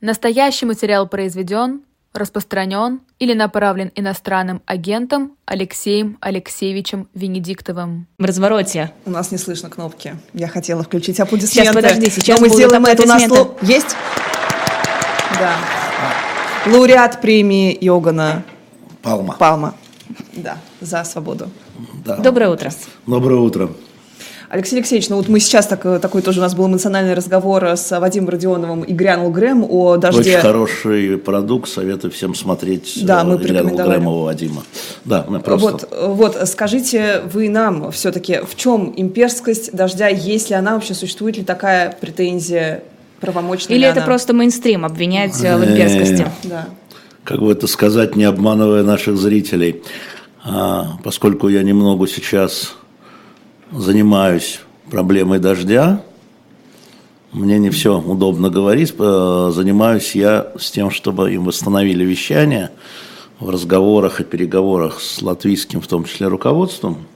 [0.00, 1.82] Настоящий материал произведен,
[2.14, 8.06] распространен или направлен иностранным агентом Алексеем Алексеевичем Венедиктовым.
[8.18, 8.92] В развороте.
[9.04, 10.16] У нас не слышно кнопки.
[10.32, 11.70] Я хотела включить аплодисменты.
[11.70, 13.02] Сейчас, подожди, сейчас но мы сделаем это.
[13.02, 13.66] У нас аплодисменты.
[13.66, 13.96] есть?
[15.38, 15.56] Да.
[16.66, 18.42] Лауреат премии Йогана
[19.02, 19.36] Палма.
[19.38, 19.74] Палма.
[20.32, 21.50] Да, за свободу.
[22.06, 22.16] Да.
[22.16, 22.72] Доброе утро.
[23.06, 23.70] Доброе утро.
[24.50, 27.96] Алексей Алексеевич, ну вот мы сейчас так, такой тоже у нас был эмоциональный разговор с
[28.00, 30.32] Вадимом Родионовым и Грянул Грэм о дожде.
[30.32, 33.98] Очень хороший продукт, советую всем смотреть Да, э, мы порекомендовали.
[33.98, 34.64] Грэмова Вадима.
[35.04, 35.70] Да, мы просто...
[35.70, 40.94] Вот, э, вот, скажите вы нам все-таки, в чем имперскость дождя, есть ли она вообще,
[40.94, 42.82] существует ли такая претензия,
[43.20, 44.06] правомочна Или ли это она?
[44.06, 46.26] просто мейнстрим обвинять э, в имперскости?
[46.42, 46.66] Да.
[47.22, 49.80] как бы это сказать, не обманывая наших зрителей,
[50.42, 52.74] А, поскольку я немного сейчас
[53.72, 54.60] занимаюсь
[54.90, 56.02] проблемой дождя,
[57.32, 62.70] мне не все удобно говорить, э, занимаюсь я с тем, чтобы им восстановили вещание
[63.38, 67.06] в разговорах и переговорах с латвийским, в том числе, руководством.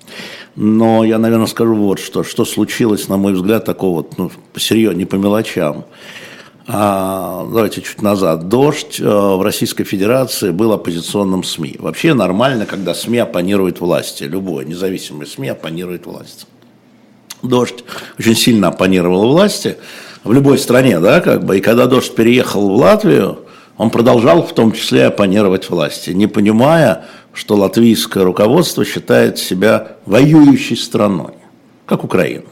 [0.54, 2.22] Но я, наверное, скажу вот что.
[2.22, 5.84] Что случилось, на мой взгляд, такого ну, посерьезнее, не по мелочам.
[6.66, 8.48] А, давайте чуть назад.
[8.48, 11.76] Дождь э, в Российской Федерации был оппозиционным СМИ.
[11.78, 14.24] Вообще нормально, когда СМИ оппонирует власти.
[14.24, 16.46] Любое независимое СМИ оппонирует власти.
[17.42, 17.84] Дождь
[18.18, 19.76] очень сильно оппонировал власти
[20.24, 21.58] в любой стране, да, как бы.
[21.58, 23.40] И когда дождь переехал в Латвию,
[23.76, 27.04] он продолжал в том числе оппонировать власти, не понимая,
[27.34, 31.34] что латвийское руководство считает себя воюющей страной,
[31.84, 32.46] как Украина.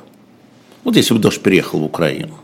[0.84, 2.41] Вот если бы дождь переехал в Украину.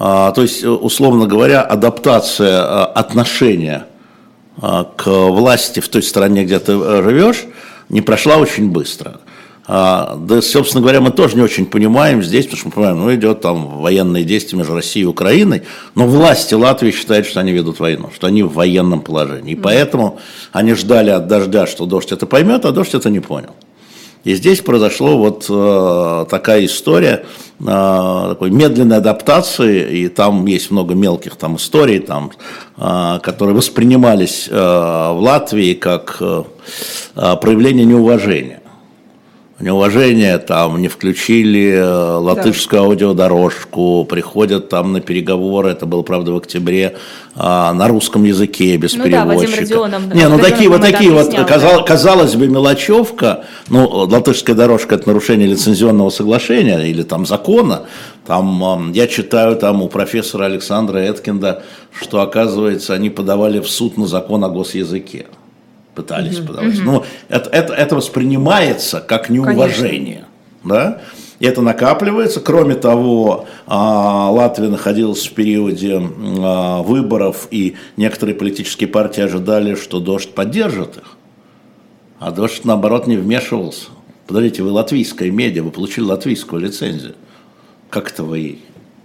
[0.00, 3.86] А, то есть, условно говоря, адаптация а, отношения
[4.62, 7.46] а, к власти в той стране, где ты э, живешь,
[7.88, 9.18] не прошла очень быстро.
[9.66, 13.14] А, Да, собственно говоря, мы тоже не очень понимаем здесь, потому что мы понимаем, ну,
[13.16, 15.62] идет там военные действия между Россией и Украиной,
[15.96, 19.54] но власти Латвии считают, что они ведут войну, что они в военном положении.
[19.54, 20.20] И поэтому
[20.52, 23.50] они ждали от дождя, что дождь это поймет, а дождь это не понял.
[24.28, 27.24] И здесь произошло вот э, такая история
[27.60, 32.32] э, такой медленной адаптации, и там есть много мелких там историй, там,
[32.76, 36.44] э, которые воспринимались э, в Латвии как э,
[37.16, 38.60] э, проявление неуважения.
[39.60, 46.36] Неуважение, там не включили э, латышскую аудиодорожку, приходят там на переговоры, это было, правда, в
[46.36, 46.96] октябре,
[47.34, 49.60] а, на русском языке без Ну да, переводчика.
[49.62, 51.84] Родионов, Не, ну такие вот такие вот, объяснял, казалось, да.
[51.84, 57.82] казалось бы, мелочевка, ну, латышская дорожка– это нарушение лицензионного соглашения или там закона,
[58.28, 61.64] там, ам, я читаю там у профессора Александра Эткинда,
[62.00, 65.26] что, оказывается, они подавали в суд на закон о госязыке.
[65.98, 66.78] Пытались подавать.
[66.78, 70.26] Ну, это, это, это воспринимается как неуважение.
[70.62, 71.00] Да?
[71.40, 72.38] И это накапливается.
[72.38, 79.98] Кроме того, а, Латвия находилась в периоде а, выборов, и некоторые политические партии ожидали, что
[79.98, 81.16] дождь поддержит их.
[82.20, 83.86] А дождь, наоборот, не вмешивался.
[84.28, 87.16] Подождите, вы латвийская медиа, вы получили латвийскую лицензию.
[87.90, 88.60] Как это вы?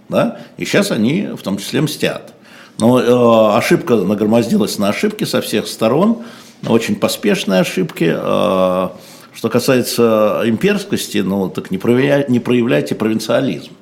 [0.08, 0.38] Да?
[0.58, 2.34] И сейчас они в том числе мстят.
[2.78, 6.22] Но э, ошибка нагромоздилась на ошибки со всех сторон,
[6.66, 8.12] очень поспешные ошибки.
[8.16, 8.88] Э,
[9.32, 13.72] что касается имперскости, ну так не, проявля- не проявляйте провинциализм.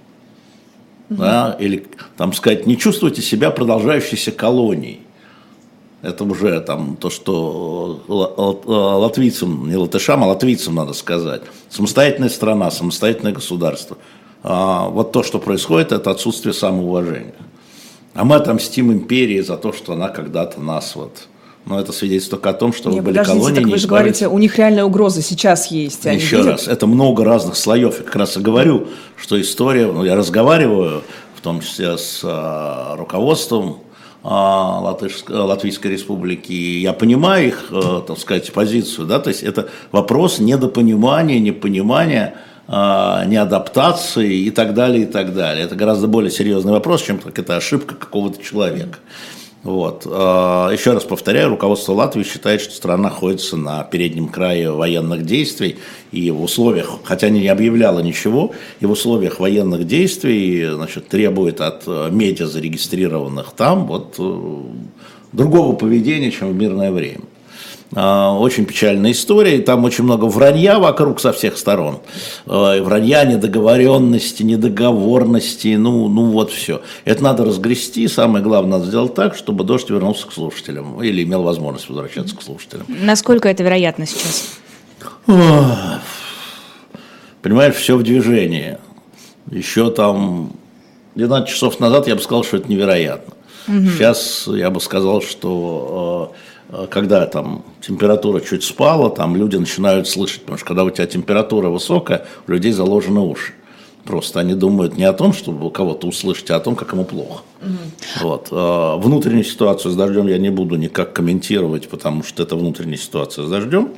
[1.09, 1.57] Да?
[1.61, 5.01] Или, там сказать, не чувствуйте себя продолжающейся колонией.
[6.01, 11.43] Это уже там то, что ла- латвийцам, не латышам, а латвийцам надо сказать.
[11.69, 13.99] Самостоятельная страна, самостоятельное государство.
[14.43, 17.35] А вот то, что происходит, это отсутствие самоуважения.
[18.15, 21.29] А мы отомстим империи за то, что она когда-то нас вот...
[21.65, 23.63] Но это свидетельство только о том, что Не, вы были подождите, колонией.
[23.63, 26.07] так вы же говорите, у них реальная угроза сейчас есть.
[26.07, 26.53] Они Еще видят?
[26.53, 27.99] раз, это много разных слоев.
[27.99, 31.03] Я как раз и говорю, что история, ну, я разговариваю,
[31.37, 33.79] в том числе с а, руководством
[34.25, 39.43] а, Латышск- Латвийской Республики, и я понимаю их, э, так сказать, позицию, да, то есть
[39.43, 42.35] это вопрос недопонимания, непонимания,
[42.69, 45.65] а, неадаптации и так далее, и так далее.
[45.65, 48.99] Это гораздо более серьезный вопрос, чем как это ошибка какого-то человека.
[49.63, 50.07] Вот.
[50.07, 55.77] А, Еще раз повторяю, руководство Латвии считает, что страна находится на переднем крае военных действий,
[56.11, 61.85] и в условиях, хотя не объявляла ничего, и в условиях военных действий значит, требует от
[61.87, 64.61] э, медиа, зарегистрированных там, вот, э,
[65.33, 67.21] другого поведения, чем в мирное время.
[67.95, 72.01] А, Очень печальная история, и там очень много вранья вокруг со всех сторон.
[72.47, 76.83] А, Вранья, недоговоренности, недоговорности, ну, ну вот все.
[77.05, 81.43] Это надо разгрести, самое главное, надо сделать так, чтобы дождь вернулся к слушателям, или имел
[81.43, 82.87] возможность возвращаться к слушателям.
[82.89, 84.59] Насколько это вероятно сейчас?
[87.43, 88.79] Понимаешь, все в движении.
[89.51, 90.53] Еще там
[91.17, 93.35] 12 часов назад я бы сказал, что это невероятно.
[93.67, 96.37] Сейчас я бы сказал, что э,
[96.91, 101.69] когда там температура чуть спала, там люди начинают слышать, потому что когда у тебя температура
[101.69, 103.53] высокая, у людей заложены уши.
[104.05, 107.43] Просто они думают не о том, чтобы кого-то услышать, а о том, как ему плохо.
[107.61, 108.27] Угу.
[108.27, 108.49] Вот.
[108.51, 113.45] Э, внутреннюю ситуацию с дождем я не буду никак комментировать, потому что это внутренняя ситуация
[113.45, 113.91] с дождем.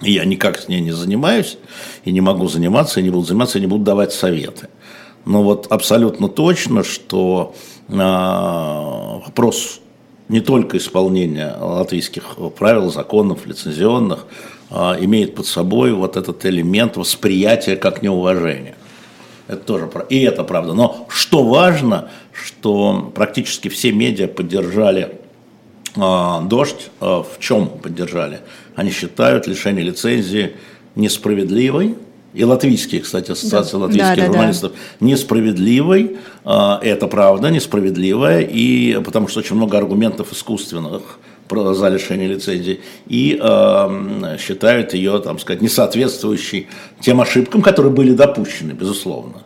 [0.00, 1.58] И я никак с ней не занимаюсь,
[2.04, 4.68] и не могу заниматься, и не буду заниматься, и не буду давать советы.
[5.24, 7.54] Но вот абсолютно точно, что
[7.88, 9.80] э, вопрос
[10.28, 14.26] не только исполнения латвийских правил, законов, лицензионных,
[14.70, 18.76] э, имеет под собой вот этот элемент восприятия как неуважения.
[19.46, 20.72] Это тоже и это правда.
[20.72, 25.18] Но что важно, что практически все медиа поддержали
[25.96, 26.90] э, дождь.
[27.00, 28.40] Э, в чем поддержали?
[28.74, 30.54] Они считают лишение лицензии
[30.94, 31.96] несправедливой.
[32.34, 33.86] И латвийские, кстати, ассоциация да.
[33.86, 35.06] латвийских да, журналистов да, да.
[35.06, 36.16] несправедливой.
[36.44, 38.40] Э, это правда, несправедливая.
[38.40, 41.18] И потому что очень много аргументов искусственных
[41.50, 46.68] за лишение лицензии и э, считают ее, там сказать, несоответствующей
[47.00, 49.42] тем ошибкам, которые были допущены, безусловно.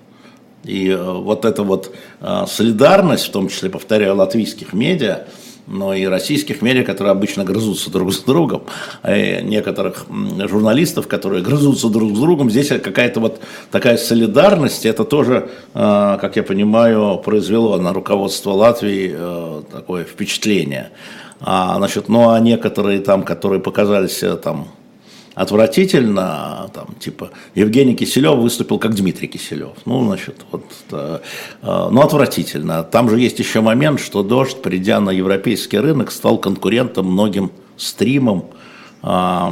[0.64, 5.26] И э, вот эта вот э, солидарность, в том числе, повторяю, латвийских медиа,
[5.69, 8.62] но и российских медиа, которые обычно грызутся друг с другом,
[9.06, 10.06] и некоторых
[10.38, 12.50] журналистов, которые грызутся друг с другом.
[12.50, 19.15] Здесь какая-то вот такая солидарность, это тоже, э, как я понимаю, произвело на руководство Латвии
[19.15, 20.91] э, такое впечатление.
[21.41, 24.69] А, значит, ну а некоторые там, которые показались э, там
[25.38, 29.76] отвратительно, там, типа, Евгений Киселев выступил как Дмитрий Киселев.
[29.85, 31.20] Ну, значит, вот, э,
[31.62, 32.82] э, ну, отвратительно.
[32.82, 38.46] Там же есть еще момент, что «Дождь», придя на европейский рынок, стал конкурентом многим стримам
[39.05, 39.49] э,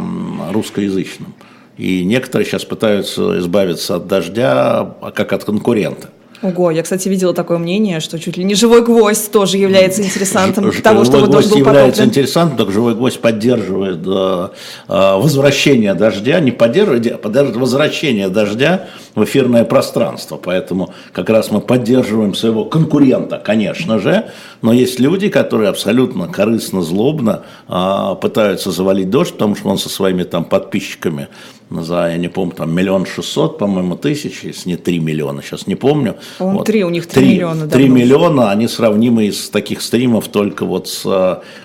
[0.51, 1.35] русскоязычным.
[1.79, 6.11] И некоторые сейчас пытаются избавиться от «Дождя», а как от конкурента.
[6.43, 10.71] Ого, я, кстати, видела такое мнение, что чуть ли не живой гвоздь тоже является интересантом
[10.71, 12.09] того, чтобы дождь был является потоплен.
[12.09, 14.49] интересантом, так живой гвоздь поддерживает э,
[14.89, 20.37] э, возвращение дождя, не поддерживает, а поддерживает возвращение дождя в эфирное пространство.
[20.37, 24.27] Поэтому как раз мы поддерживаем своего конкурента, конечно же,
[24.63, 29.89] но есть люди, которые абсолютно корыстно, злобно э, пытаются завалить дождь, потому что он со
[29.89, 31.29] своими там подписчиками
[31.71, 35.75] за, я не помню, там миллион шестьсот, по-моему, тысяч, если не три миллиона, сейчас не
[35.75, 36.17] помню.
[36.39, 36.91] Он три, вот.
[36.91, 37.67] у них три миллиона.
[37.69, 41.03] Три миллиона, они сравнимы из таких стримов только вот с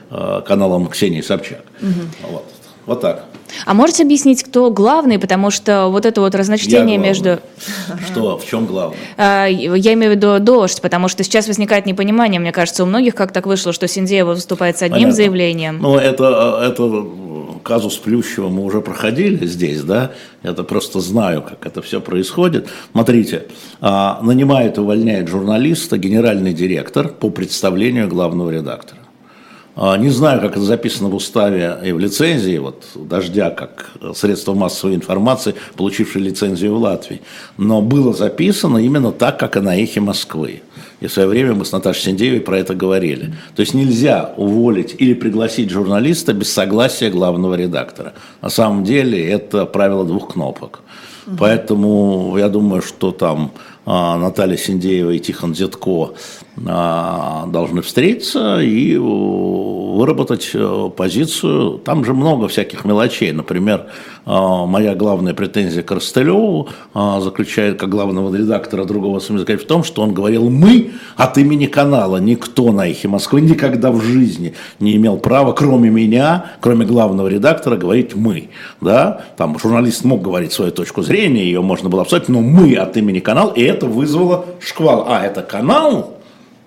[0.09, 1.61] э, каналом Ксении Собчак.
[1.81, 2.31] Угу.
[2.31, 2.45] Вот.
[2.86, 3.25] Вот так.
[3.66, 7.39] А можете объяснить, кто главный, потому что вот это вот разночтение между...
[8.07, 8.98] Что, в чем главное?
[9.18, 13.16] А, я имею в виду дождь, потому что сейчас возникает непонимание, мне кажется, у многих
[13.16, 15.16] как так вышло, что Синдеева выступает с одним Понятно.
[15.16, 15.80] заявлением.
[15.81, 17.06] Ну, это, это
[17.63, 20.12] казус Плющева мы уже проходили здесь, да,
[20.44, 22.69] это просто знаю, как это все происходит.
[22.92, 23.45] Смотрите,
[23.80, 29.00] а, нанимает и увольняет журналиста генеральный директор по представлению главного редактора.
[29.75, 34.53] А, не знаю, как это записано в уставе и в лицензии, вот «Дождя» как средство
[34.53, 37.21] массовой информации, получившее лицензию в Латвии,
[37.57, 40.62] но было записано именно так, как и на «Эхе Москвы».
[41.00, 43.33] И в свое время мы с Наташей Синдеевой про это говорили.
[43.56, 48.13] То есть нельзя уволить или пригласить журналиста без согласия главного редактора.
[48.41, 50.81] На самом деле это правило двух кнопок.
[51.25, 51.38] Угу.
[51.39, 53.51] Поэтому я думаю, что там
[53.85, 56.13] а, Наталья Синдеева и Тихон Зетко
[56.56, 61.80] должны встретиться и выработать э, позицию.
[61.80, 63.31] Там же много всяких мелочей.
[63.31, 63.87] Например,
[64.25, 70.02] а, моя главная претензия к Ростелеву заключает, как главного редактора другого СМС, в том, что
[70.02, 72.18] он говорил «мы» от имени канала.
[72.18, 77.78] Никто на «Эхе Москвы» никогда в жизни не имел права, кроме меня, кроме главного редактора,
[77.78, 78.49] говорить «мы».
[78.81, 79.21] Да?
[79.37, 83.19] Там журналист мог говорить свою точку зрения, ее можно было обсуждать, но «мы» от имени
[83.19, 85.06] канала, и это вызвало шквал.
[85.07, 86.20] А, это канал?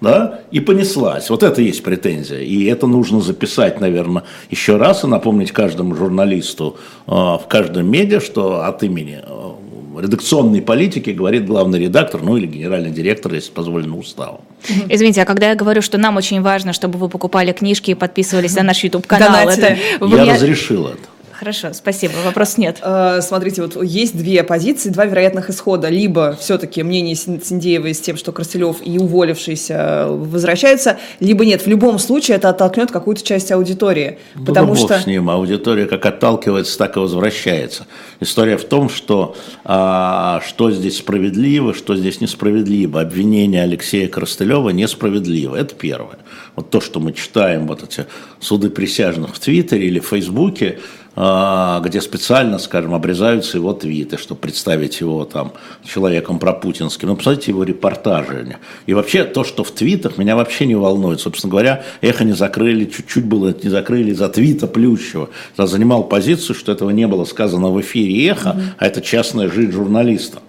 [0.05, 1.31] Да, и понеслась.
[1.31, 2.41] Вот это есть претензия.
[2.41, 8.21] И это нужно записать, наверное, еще раз и напомнить каждому журналисту э, в каждом медиа,
[8.21, 13.97] что от имени э, редакционной политики говорит главный редактор, ну или генеральный директор, если позволено
[13.97, 14.41] уставом.
[14.89, 18.55] Извините, а когда я говорю, что нам очень важно, чтобы вы покупали книжки и подписывались
[18.57, 19.77] на наш YouTube-канал, это...
[20.01, 21.14] Я разрешил это.
[21.39, 22.79] Хорошо, спасибо, вопрос нет.
[22.83, 25.89] Э, смотрите, вот есть две позиции, два вероятных исхода.
[25.89, 31.63] Либо все-таки мнение Синдеевой с тем, что Красилев и уволившийся возвращаются, либо нет.
[31.63, 34.19] В любом случае это оттолкнет какую-то часть аудитории.
[34.35, 34.99] Ну, потому что...
[34.99, 35.29] с ним.
[35.29, 37.87] Аудитория как отталкивается, так и возвращается.
[38.21, 43.01] История в том, что а, что здесь справедливо, что здесь несправедливо.
[43.01, 45.57] Обвинение Алексея Коростылева несправедливо.
[45.57, 46.19] Это первое.
[46.57, 48.07] Вот то, что мы читаем, вот эти
[48.39, 50.79] суды присяжных в Твиттере или в Фейсбуке,
[51.17, 55.53] где специально, скажем, обрезаются его твиты, чтобы представить его там
[55.85, 57.09] человеком пропутинским.
[57.09, 58.57] Ну, посмотрите его репортажи.
[58.87, 61.21] И вообще то, что в твитах, меня вообще не волнует.
[61.21, 65.31] Собственно говоря, эхо не закрыли, чуть-чуть было не закрыли за твита Плющева.
[65.57, 68.63] Я занимал позицию, что этого не было сказано в эфире эхо, mm-hmm.
[68.79, 70.41] а это частная жизнь журналиста.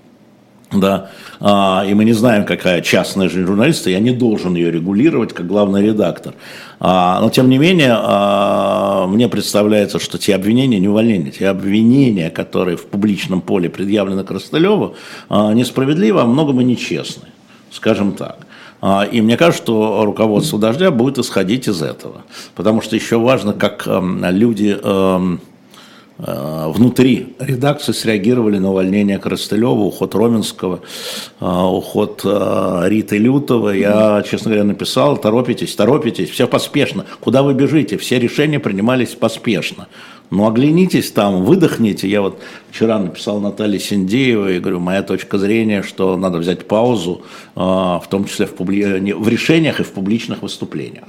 [0.79, 5.34] Да, а, и мы не знаем, какая частная жизнь журналиста, я не должен ее регулировать
[5.34, 6.34] как главный редактор.
[6.79, 12.29] А, но тем не менее, а, мне представляется, что те обвинения, не увольнения, те обвинения,
[12.29, 14.96] которые в публичном поле предъявлены Крастылеву,
[15.29, 17.27] несправедливы, а многом нечестны,
[17.72, 18.39] скажем так.
[19.12, 22.24] И мне кажется, что руководство «Дождя» будет исходить из этого.
[22.55, 25.39] Потому что еще важно, как эм, люди эм,
[26.17, 30.79] внутри редакции среагировали на увольнение Коростылева, уход Роменского,
[31.41, 33.72] э, уход э, Риты Лютова.
[33.72, 37.05] Я, честно говоря, написал, торопитесь, торопитесь, все поспешно.
[37.19, 37.98] Куда вы бежите?
[37.98, 39.88] Все решения принимались поспешно.
[40.31, 42.07] Ну, оглянитесь там, выдохните.
[42.07, 42.39] Я вот
[42.72, 47.22] вчера написал Наталье Синдеевой и говорю, моя точка зрения, что надо взять паузу,
[47.53, 49.13] в том числе в, публи...
[49.13, 51.05] в решениях и в публичных выступлениях.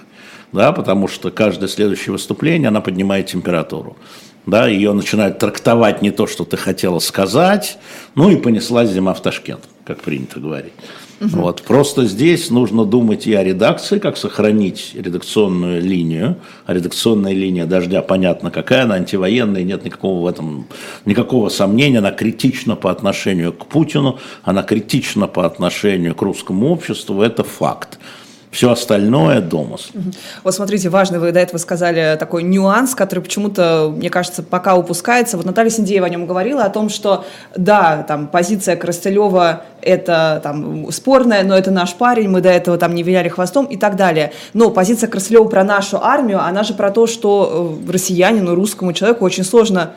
[0.53, 3.97] Да, потому что каждое следующее выступление, она поднимает температуру
[4.47, 7.79] да, ее начинают трактовать не то, что ты хотела сказать,
[8.15, 10.73] ну и понеслась зима в Ташкент, как принято говорить.
[11.21, 11.29] Угу.
[11.31, 11.63] Вот.
[11.63, 16.37] Просто здесь нужно думать и о редакции, как сохранить редакционную линию.
[16.67, 20.67] А редакционная линия «Дождя» понятно какая, она антивоенная, нет никакого в этом,
[21.07, 21.99] никакого сомнения.
[21.99, 27.99] Она критична по отношению к Путину, она критична по отношению к русскому обществу, это факт.
[28.57, 30.01] Все остальное– домыслы.
[30.43, 35.37] Вот смотрите, важный, вы до этого сказали такой нюанс, который почему-то, мне кажется, пока упускается.
[35.37, 40.91] Вот Наталья Синдеева о нем говорила, о том, что да, там позиция Коростылева– это там
[40.91, 44.33] спорная, но это наш парень, мы до этого там не виляли хвостом и так далее.
[44.55, 49.27] Но позиция Коростылева про нашу армию, она же про то, что э, россиянину, русскому человеку
[49.27, 49.93] очень сложно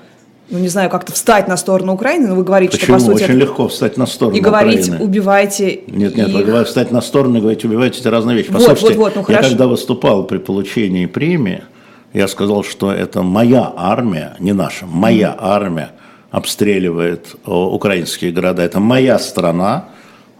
[0.50, 2.98] ну, не знаю, как-то встать на сторону Украины, но вы говорите, Почему?
[2.98, 3.24] что, по сути...
[3.24, 3.44] Очень это...
[3.44, 5.06] легко встать на сторону И говорить, Украины.
[5.06, 5.82] убивайте...
[5.88, 6.32] Нет, нет, и...
[6.32, 8.52] вы говорите, встать на сторону и говорить, убивайте, это разные вещи.
[8.52, 9.44] Послушайте, вот, вот, ну, хорошо.
[9.44, 11.64] я когда выступал при получении премии,
[12.14, 15.38] я сказал, что это моя армия, не наша, моя mm-hmm.
[15.40, 15.92] армия
[16.32, 19.90] обстреливает украинские города, это моя страна,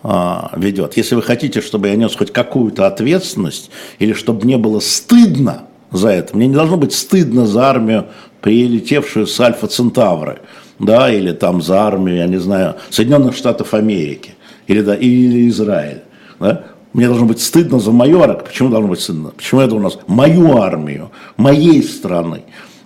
[0.02, 0.96] а, ведет.
[0.98, 6.10] Если вы хотите, чтобы я нес хоть какую-то ответственность, или чтобы мне было стыдно за
[6.10, 8.06] это, мне не должно быть стыдно за армию
[8.42, 10.40] прилетевшую с Альфа Центавры,
[10.80, 14.36] да, или там за армию, я не знаю, Соединенных Штатов Америки,
[14.68, 16.02] или, да, или Израиль,
[16.40, 18.34] да, мне должно быть стыдно за майора.
[18.34, 19.30] Почему должно быть стыдно?
[19.30, 22.44] Почему это у нас мою армию, моей страны?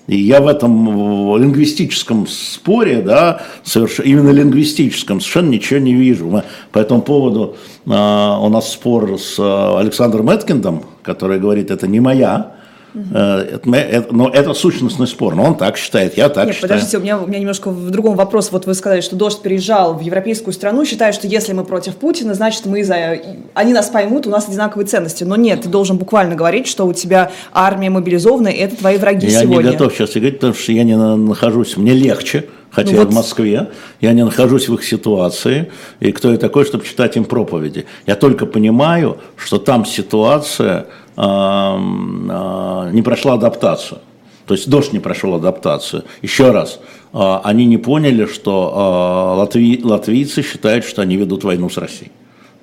[0.07, 6.27] И я в этом лингвистическом споре, да, совершенно, именно лингвистическом, совершенно ничего не вижу.
[6.27, 6.43] Мы,
[6.74, 7.55] по этому поводу
[7.86, 12.51] э, у нас спор с э, Александром Эткиндом, который говорит, это не моя
[12.94, 16.74] но это сущностный спор, но он так считает, я так Нет, считаю.
[16.74, 18.52] подождите, у меня, у меня немножко в другом вопрос.
[18.52, 22.34] Вот вы сказали, что Дождь переезжал в европейскую страну, считая, что если мы против Путина,
[22.34, 23.20] значит мы за...
[23.54, 25.24] Они нас поймут, у нас одинаковые ценности.
[25.24, 29.28] Но нет, ты должен буквально говорить, что у тебя армия мобилизованная, и это твои враги
[29.28, 29.58] я сегодня.
[29.58, 33.04] Я не готов сейчас говорить, потому что я не нахожусь, мне легче, хотя ну, я
[33.04, 33.12] вот...
[33.12, 33.70] в Москве,
[34.02, 37.86] я не нахожусь в их ситуации, и кто я такой, чтобы читать им проповеди.
[38.06, 44.00] Я только понимаю, что там ситуация не прошла адаптацию.
[44.46, 46.03] То есть дождь не прошел адаптацию.
[46.22, 46.79] Еще раз,
[47.13, 52.12] а, они не поняли, что а, латви, латвийцы считают, что они ведут войну с Россией.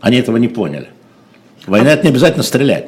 [0.00, 0.88] Они этого не поняли.
[1.66, 2.86] Война это не обязательно стрелять.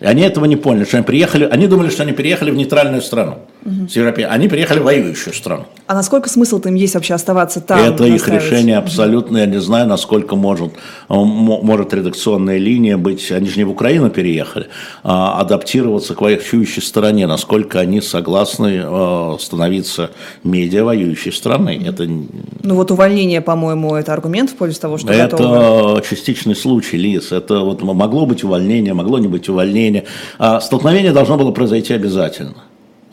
[0.00, 3.02] И они этого не поняли, что они приехали, они думали, что они переехали в нейтральную
[3.02, 3.38] страну
[3.68, 3.88] угу.
[3.88, 4.24] с Европей.
[4.24, 5.66] Они приехали в воюющую страну.
[5.86, 7.80] А насколько смысл им есть вообще оставаться там?
[7.80, 10.72] Это их решение абсолютно, я не знаю, насколько может,
[11.08, 14.68] может редакционная линия быть, они же не в Украину переехали,
[15.02, 20.10] а адаптироваться к воюющей стороне, насколько они согласны э, становиться
[20.44, 21.82] медиа воюющей страны.
[21.86, 22.04] Это...
[22.04, 26.02] Ну вот увольнение, по-моему, это аргумент в пользу того, что Это готовы.
[26.02, 27.32] частичный случай, Лиз.
[27.32, 30.04] Это вот могло быть увольнение, могло не быть увольнение.
[30.38, 32.67] А столкновение должно было произойти обязательно.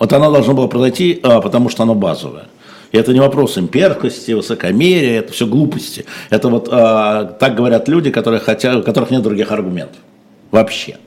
[0.05, 2.43] Вот оно должно было произойти, а, потому что оно базовое.
[2.91, 6.05] И это не вопрос имперскости, высокомерия, это все глупости.
[6.29, 9.97] Это вот а, так говорят люди, которые хотят, у которых нет других аргументов.
[10.51, 10.97] Вообще.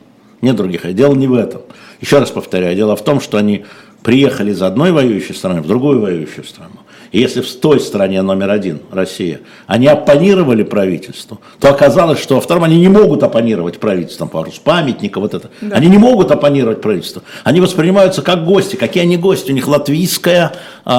[0.42, 0.92] Нет других.
[0.96, 1.60] Дело не в этом.
[2.00, 3.66] Еще раз повторяю, дело в том, что они
[4.02, 6.80] приехали из одной воюющей страны в другую воюющую страну.
[7.12, 12.64] Если в той стране номер один, Россия, они оппонировали правительству, то оказалось, что во втором
[12.64, 15.50] они не могут оппонировать правительству, там, пару памятника, вот это.
[15.60, 15.76] Да.
[15.76, 17.22] Они не могут оппонировать правительству.
[17.44, 18.76] Они воспринимаются как гости.
[18.76, 19.50] Какие они гости?
[19.50, 20.52] У них латвийская
[20.84, 20.90] э,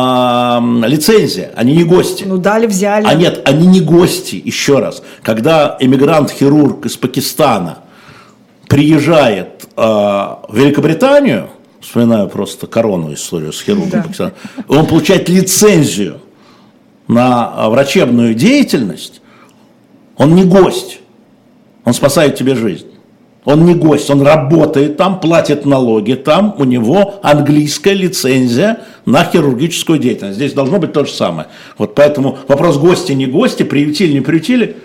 [0.88, 1.52] лицензия.
[1.56, 2.24] Они не гости.
[2.28, 3.06] Ну, дали, взяли.
[3.06, 5.04] А нет, они не гости, еще раз.
[5.22, 7.80] Когда эмигрант-хирург из Пакистана
[8.68, 11.50] приезжает э, в Великобританию,
[11.90, 14.04] Вспоминаю просто корону историю с хирургом.
[14.16, 14.34] Да.
[14.68, 16.20] Он получает лицензию
[17.08, 19.22] на врачебную деятельность,
[20.16, 21.00] он не гость,
[21.86, 22.86] он спасает тебе жизнь.
[23.44, 29.98] Он не гость, он работает там, платит налоги там, у него английская лицензия на хирургическую
[29.98, 30.36] деятельность.
[30.36, 31.48] Здесь должно быть то же самое.
[31.80, 34.78] Вот поэтому вопрос гости, не гости, приютили, не приютили,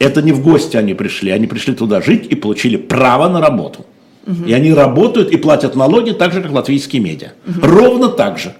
[0.00, 3.86] это не в гости они пришли, они пришли туда жить и получили право на работу.
[4.26, 4.44] Угу.
[4.46, 7.32] И они работают и платят налоги так же, как латвийские медиа.
[7.46, 7.66] Угу.
[7.66, 8.54] Ровно так же.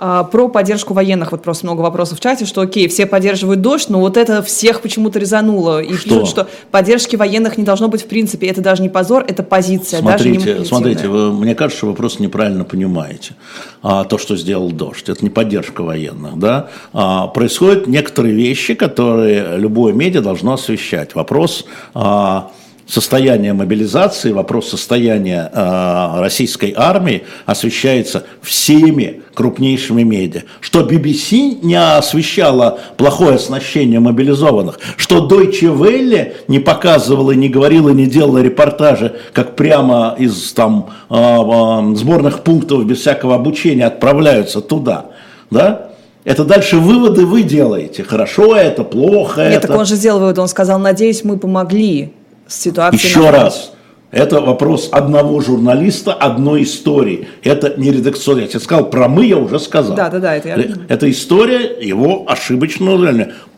[0.00, 3.88] А, про поддержку военных, вот просто много вопросов в чате, что окей, все поддерживают дождь,
[3.88, 5.82] но вот это всех почему-то резануло.
[5.82, 6.08] И что?
[6.08, 8.46] пишут, что поддержки военных не должно быть в принципе.
[8.46, 11.94] Это даже не позор, это позиция, смотрите, даже не Смотрите, вы, мне кажется, что вы
[11.94, 13.34] просто неправильно понимаете
[13.82, 15.08] а, то, что сделал дождь.
[15.08, 16.38] Это не поддержка военных.
[16.38, 16.68] Да?
[16.92, 21.16] А, происходят некоторые вещи, которые любое медиа должно освещать.
[21.16, 21.64] Вопрос...
[21.94, 22.52] А,
[22.88, 30.42] состояние мобилизации, вопрос состояния э, российской армии освещается всеми крупнейшими медиа.
[30.60, 38.06] Что BBC не освещала плохое оснащение мобилизованных, что Deutsche Welle не показывала, не говорила, не
[38.06, 45.06] делала репортажи, как прямо из там, э, э, сборных пунктов без всякого обучения отправляются туда.
[45.50, 45.90] Да?
[46.24, 48.02] Это дальше выводы вы делаете.
[48.02, 49.68] Хорошо это, плохо Нет, это.
[49.68, 50.40] так он же сделал выводы.
[50.40, 52.12] Он сказал, надеюсь, мы помогли
[52.48, 52.96] ситуации.
[52.96, 53.72] Еще раз.
[54.10, 57.28] Это вопрос одного журналиста, одной истории.
[57.42, 58.42] Это не редакционный.
[58.42, 59.94] Я тебе сказал, про мы я уже сказал.
[59.94, 60.34] Да, да, да.
[60.34, 60.56] Это, я...
[60.56, 62.96] Э, это история его ошибочного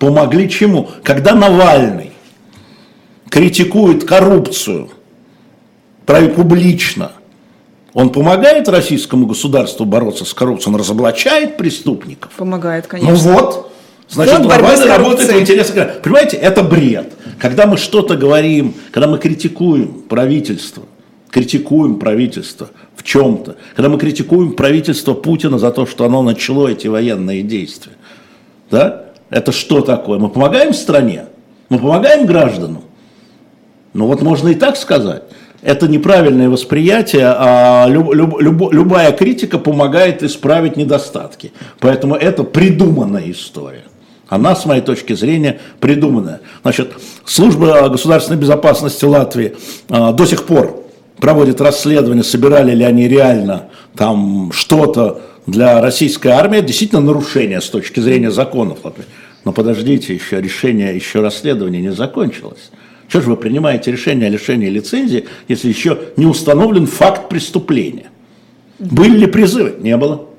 [0.01, 0.91] Помогли чему?
[1.05, 2.11] Когда Навальный
[3.29, 4.91] критикует коррупцию
[6.29, 7.13] публично,
[7.95, 12.33] он помогает российскому государству бороться с коррупцией, он разоблачает преступников.
[12.37, 13.13] Помогает, конечно.
[13.13, 13.70] Ну вот,
[14.11, 16.01] значит, Навальный работает в интересах.
[16.03, 17.13] Понимаете, это бред.
[17.39, 20.85] Когда мы что-то говорим, когда мы критикуем правительство,
[21.31, 26.87] критикуем правительство в чем-то, когда мы критикуем правительство Путина за то, что оно начало эти
[26.87, 27.93] военные действия,
[28.71, 30.19] да, это что такое?
[30.19, 31.27] Мы помогаем стране?
[31.69, 32.83] Мы помогаем гражданам?
[33.93, 35.23] Ну вот можно и так сказать.
[35.63, 41.53] Это неправильное восприятие, а люб, люб, люб, любая критика помогает исправить недостатки.
[41.81, 43.85] Поэтому это придуманная история.
[44.31, 46.41] Она, с моей точки зрения, придуманная.
[46.63, 46.93] Значит,
[47.25, 49.57] служба государственной безопасности Латвии
[49.89, 50.85] а, до сих пор
[51.19, 53.65] проводит расследование, собирали ли они реально
[53.97, 56.61] там что-то для российской армии.
[56.61, 59.05] Действительно нарушение с точки зрения законов Латвии.
[59.45, 62.71] Но подождите, еще решение, еще расследование не закончилось.
[63.09, 68.11] Что же вы принимаете решение о лишении лицензии, если еще не установлен факт преступления?
[68.79, 69.75] Были ли призывы?
[69.81, 70.30] Не было.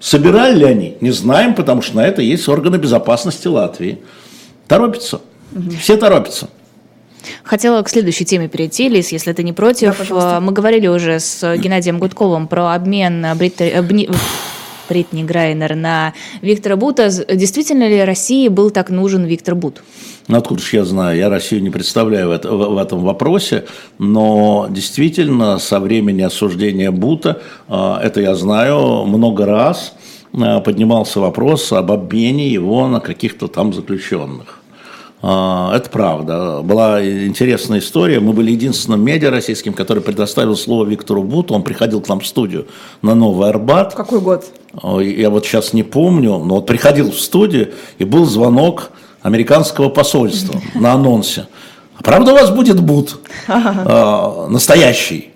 [0.00, 0.96] Собирали ли они?
[1.00, 4.00] Не знаем, потому что на это есть органы безопасности Латвии.
[4.66, 5.20] Торопятся.
[5.54, 5.70] Угу.
[5.80, 6.48] Все торопятся.
[7.42, 10.08] Хотела к следующей теме перейти, Лиз, если ты не против.
[10.08, 13.60] Да, Мы говорили уже с Геннадием Гудковым про обмен Брит...
[14.90, 17.08] Бритни Грайнер на Виктора Бута.
[17.32, 19.82] Действительно ли России был так нужен Виктор Бут?
[20.26, 21.16] Ну, откуда же я знаю?
[21.16, 23.64] Я Россию не представляю в, это, в, этом вопросе,
[23.98, 29.94] но действительно со времени осуждения Бута, э, это я знаю, много раз
[30.32, 34.59] э, поднимался вопрос об обмене его на каких-то там заключенных.
[35.22, 36.60] Э, это правда.
[36.62, 38.20] Была интересная история.
[38.20, 41.54] Мы были единственным медиа российским, который предоставил слово Виктору Буту.
[41.54, 42.66] Он приходил к нам в студию
[43.02, 43.92] на Новый Арбат.
[43.92, 44.46] В какой год?
[45.00, 48.90] Я вот сейчас не помню, но вот приходил в студию, и был звонок
[49.22, 51.48] американского посольства на анонсе.
[51.98, 53.18] А правда у вас будет бут
[54.48, 55.30] настоящий?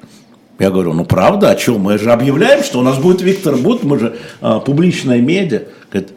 [0.58, 3.82] Я говорю, ну правда, а что, мы же объявляем, что у нас будет Виктор Бут,
[3.82, 5.62] мы же э, публичная медиа.
[5.90, 6.12] Говорит,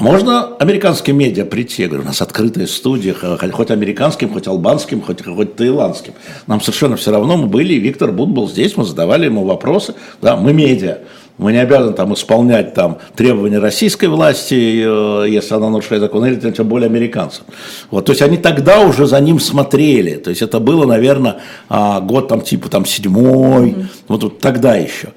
[0.00, 1.82] а можно американским медиа прийти?
[1.82, 6.14] Я говорю, у нас открытая студия, хоть американским, хоть албанским, хоть, хоть таиландским.
[6.46, 10.36] Нам совершенно все равно, мы были, Виктор Бут был здесь, мы задавали ему вопросы, да,
[10.36, 11.00] мы медиа.
[11.36, 16.50] Мы не обязаны там исполнять там требования российской власти, э, если она нарушает закон, или
[16.50, 17.44] тем более американцев.
[17.90, 20.16] Вот, то есть они тогда уже за ним смотрели.
[20.16, 23.86] То есть это было, наверное, а, год там типа там седьмой, mm-hmm.
[24.08, 25.10] вот, вот тогда еще.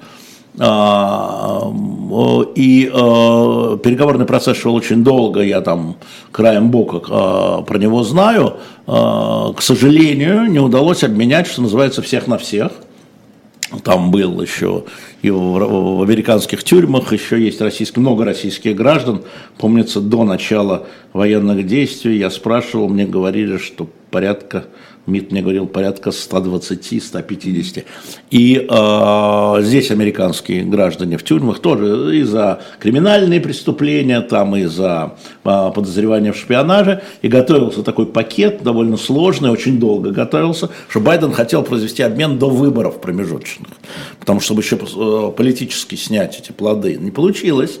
[0.58, 1.72] А,
[2.54, 5.96] и э, переговорный процесс шел очень долго, я там
[6.30, 8.56] краем бока э, про него знаю.
[8.86, 12.70] К сожалению, не удалось обменять, что называется, всех на всех.
[13.82, 14.84] Там был еще
[15.22, 19.22] и в американских тюрьмах еще есть российские, много российских граждан.
[19.56, 24.66] Помнится, до начала военных действий я спрашивал, мне говорили, что порядка
[25.06, 27.84] МИД мне говорил порядка 120-150.
[28.30, 35.16] И э, здесь американские граждане в тюрьмах тоже и за криминальные преступления, там и за
[35.44, 37.02] э, подозревание в шпионаже.
[37.20, 42.48] И готовился такой пакет, довольно сложный, очень долго готовился, что Байден хотел произвести обмен до
[42.48, 43.68] выборов промежуточных.
[44.18, 46.96] Потому что, чтобы еще э, политически снять эти плоды.
[46.96, 47.78] Не получилось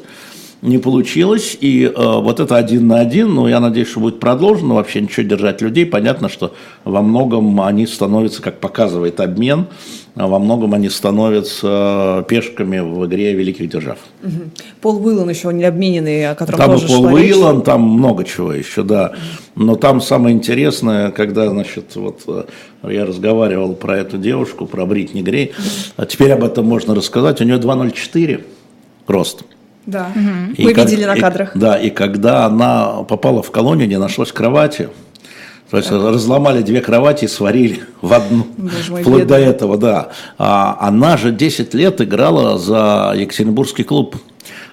[0.64, 4.76] не получилось, и э, вот это один на один, ну, я надеюсь, что будет продолжено,
[4.76, 9.66] вообще ничего держать людей, понятно, что во многом они становятся, как показывает обмен,
[10.14, 13.98] во многом они становятся пешками в игре великих держав.
[14.22, 14.32] Угу.
[14.80, 18.84] Пол Уиллан еще не обмененный, о котором там тоже Пол Уиллан, там много чего еще,
[18.84, 19.12] да.
[19.56, 22.44] Но там самое интересное, когда, значит, вот э,
[22.84, 25.52] я разговаривал про эту девушку, про Бритни Грей,
[25.98, 28.44] а теперь об этом можно рассказать, у нее 2,04
[29.06, 29.42] рост.
[29.86, 30.54] Да, угу.
[30.58, 31.54] мы как, видели на кадрах.
[31.54, 34.88] И, да, и когда она попала в колонию, не нашлось кровати.
[35.70, 36.00] То есть так.
[36.00, 38.46] разломали две кровати и сварили в одну.
[38.56, 39.24] Мой, Вплоть бедный.
[39.24, 40.10] до этого, да.
[40.38, 44.16] А, она же 10 лет играла за Екатеринбургский клуб.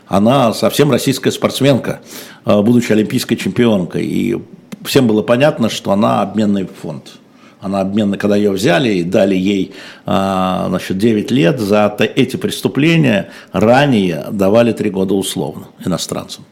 [0.08, 2.02] Она совсем российская спортсменка,
[2.45, 4.06] а, будучи олимпийской чемпионкой.
[4.06, 4.41] И
[4.84, 7.13] всем было понятно, что она обменный фонд.
[7.62, 9.74] Она обменна, когда ее взяли и дали ей
[10.06, 16.43] а, значит, 9 лет, за эти преступления ранее давали 3 года условно иностранцам.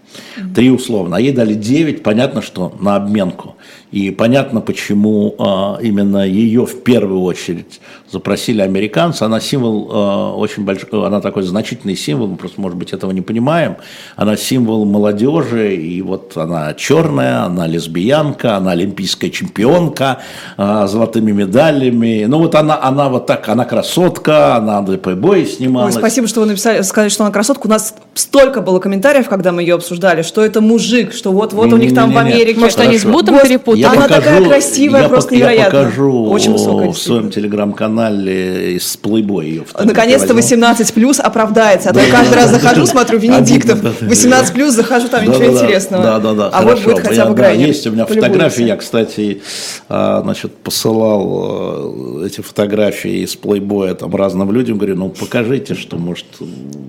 [0.55, 3.55] Три условно, а ей дали 9, понятно, что на обменку.
[3.91, 9.23] И понятно, почему э, именно ее в первую очередь запросили американцы.
[9.23, 13.21] Она символ э, очень большой, она такой значительный символ, мы просто, может быть, этого не
[13.21, 13.77] понимаем.
[14.15, 20.19] Она символ молодежи, и вот она черная, она лесбиянка, она олимпийская чемпионка
[20.57, 22.25] э, золотыми медалями.
[22.27, 25.95] Ну вот она, она вот так, она красотка, она на плейбой снималась.
[25.95, 27.65] Ой, спасибо, что вы написали, сказали, что она красотка.
[27.65, 31.77] У нас столько было комментариев, когда мы ее обсуждали, что это мужик, что вот-вот у
[31.77, 32.59] них там в Америке.
[32.59, 33.83] Может, они с Бутом перепутали?
[33.83, 35.77] Она такая красивая, просто невероятно.
[35.77, 41.89] Я покажу Очень в своем телеграм-канале из Playboy ее Наконец-то 18 плюс оправдается.
[41.89, 43.79] А то я каждый раз захожу, смотрю Венедиктов.
[44.01, 46.03] 18 плюс захожу, там ничего интересного.
[46.03, 46.49] Да, да, да.
[46.49, 47.67] А вот будет хотя бы Грайнер.
[47.67, 49.41] Есть у меня фотографии, я, кстати,
[49.87, 55.97] а, значит, посылал э, эти фотографии из Playboy там разным людям, говорю, ну покажите, что
[55.97, 56.25] может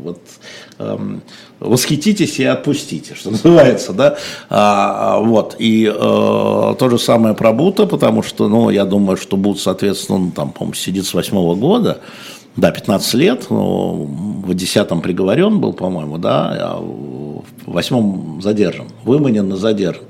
[0.02, 0.20] вот
[0.78, 1.22] эм,
[1.58, 4.16] восхититесь и отпустите, что называется, да,
[4.48, 9.36] а, вот, и э, то же самое про Бута, потому что, ну, я думаю, что
[9.36, 12.00] Бут, соответственно, он там, по-моему, сидит с восьмого года,
[12.56, 14.04] да, 15 лет, ну,
[14.44, 20.04] в десятом приговорен был, по-моему, да, а в восьмом задержан, выманен и задержан.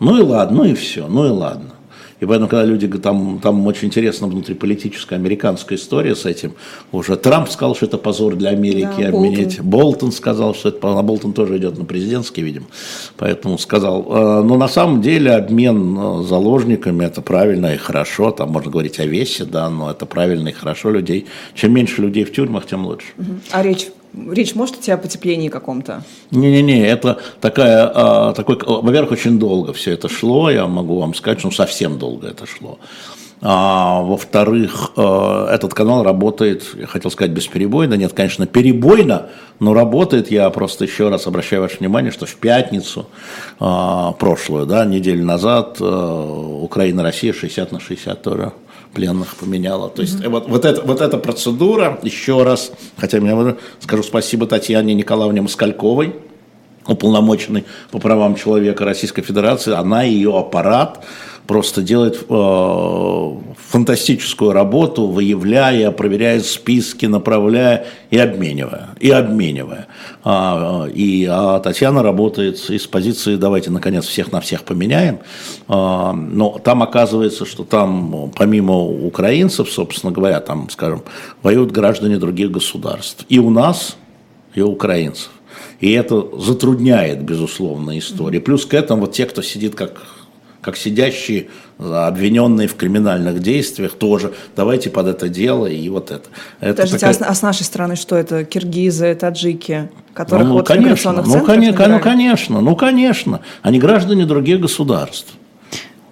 [0.00, 1.73] Ну и ладно, ну и все, ну и ладно.
[2.20, 6.54] И поэтому, когда люди, там, там очень интересна внутриполитическая американская история с этим.
[6.92, 9.60] Уже Трамп сказал, что это позор для Америки да, обменять.
[9.60, 9.84] Болтон.
[9.84, 12.66] Болтон сказал, что это, а Болтон тоже идет на президентский, видимо.
[13.16, 14.06] Поэтому сказал.
[14.08, 18.30] «Э, но на самом деле обмен э, заложниками это правильно и хорошо.
[18.30, 21.26] Там можно говорить о весе, да, но это правильно и хорошо людей.
[21.54, 23.06] Чем меньше людей в тюрьмах, тем лучше.
[23.50, 23.88] А речь
[24.30, 26.02] Речь может идти о потеплении каком-то?
[26.30, 31.42] Не-не-не, это такая, а, такой, во-первых, очень долго все это шло, я могу вам сказать,
[31.42, 32.78] ну совсем долго это шло.
[33.46, 39.26] А, во-вторых, а, этот канал работает, я хотел сказать бесперебойно, нет, конечно, перебойно,
[39.58, 43.06] но работает, я просто еще раз обращаю ваше внимание, что в пятницу
[43.58, 48.52] а, прошлую, да, неделю назад, а, Украина-Россия 60 на 60 тоже
[48.94, 49.90] пленных поменяла.
[49.90, 50.28] То есть mm-hmm.
[50.28, 56.14] вот, вот, это, вот эта процедура, еще раз, хотя я скажу спасибо Татьяне Николаевне Москальковой,
[56.86, 61.04] уполномоченной по правам человека Российской Федерации, она и ее аппарат
[61.46, 63.30] просто делает э,
[63.68, 68.90] фантастическую работу, выявляя, проверяя списки, направляя и обменивая.
[69.00, 69.86] И обменивая.
[70.22, 75.18] А, и а Татьяна работает из позиции «давайте, наконец, всех на всех поменяем».
[75.68, 81.02] А, но там оказывается, что там помимо украинцев, собственно говоря, там, скажем,
[81.42, 83.26] воюют граждане других государств.
[83.28, 83.96] И у нас,
[84.54, 85.30] и у украинцев.
[85.80, 88.40] И это затрудняет, безусловно, историю.
[88.40, 90.13] Плюс к этому вот те, кто сидит как
[90.64, 91.48] как сидящие
[91.78, 94.32] обвиненные в криминальных действиях тоже.
[94.56, 96.28] Давайте под это дело и вот это.
[96.60, 97.28] это Подождите, такая...
[97.28, 98.44] а с нашей стороны что это?
[98.44, 103.40] Киргизы, таджики, которых ну, вот конечно, ну, конечно, ну, конечно, ну, конечно.
[103.62, 105.34] Они граждане других государств.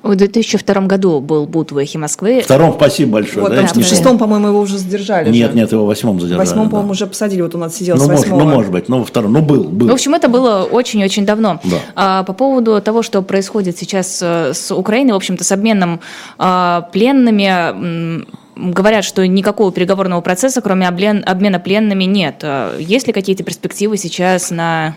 [0.02, 2.40] В 2002 году был Бут в эхе Москвы.
[2.40, 3.46] В втором спасибо большое.
[3.46, 5.30] Вот, да, в шестом, по-моему, его уже задержали.
[5.30, 5.56] Нет, же.
[5.56, 6.44] нет, его в восьмом задержали.
[6.44, 6.70] В восьмом, да.
[6.70, 8.40] по-моему, уже посадили, вот он отсидел ну, с восьмого.
[8.40, 9.88] Может, ну, может быть, но во втором, ну, был, был.
[9.88, 11.60] В общем, это было очень-очень давно.
[11.62, 11.76] Да.
[11.94, 16.00] А, по поводу того, что происходит сейчас э, с Украиной, в общем-то, с обменом
[16.36, 18.24] а, пленными,
[18.56, 22.36] говорят, что никакого переговорного процесса, кроме обмен, обмена пленными, нет.
[22.42, 24.96] А есть ли какие-то перспективы сейчас на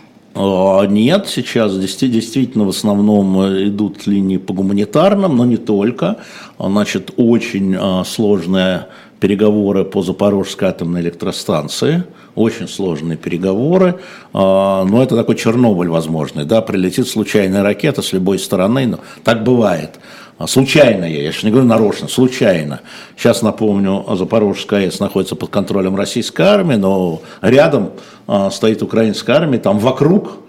[0.85, 6.17] нет, сейчас действительно в основном э, идут линии по гуманитарным, но не только.
[6.59, 8.87] Значит, очень а, сложные
[9.19, 12.03] переговоры по Запорожской атомной электростанции,
[12.35, 13.99] очень сложные переговоры,
[14.33, 19.43] а, но это такой Чернобыль возможный, да, прилетит случайная ракета с любой стороны, но так
[19.43, 19.99] бывает.
[20.47, 22.81] Случайно я, я же не говорю нарочно, случайно.
[23.17, 27.91] Сейчас напомню, Запорожская АЭС находится под контролем российской армии, но рядом
[28.27, 30.39] а, стоит украинская армия, там вокруг,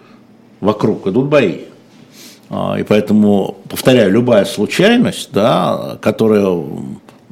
[0.61, 1.61] вокруг идут бои.
[2.51, 6.65] А, и поэтому, повторяю, любая случайность, да, которая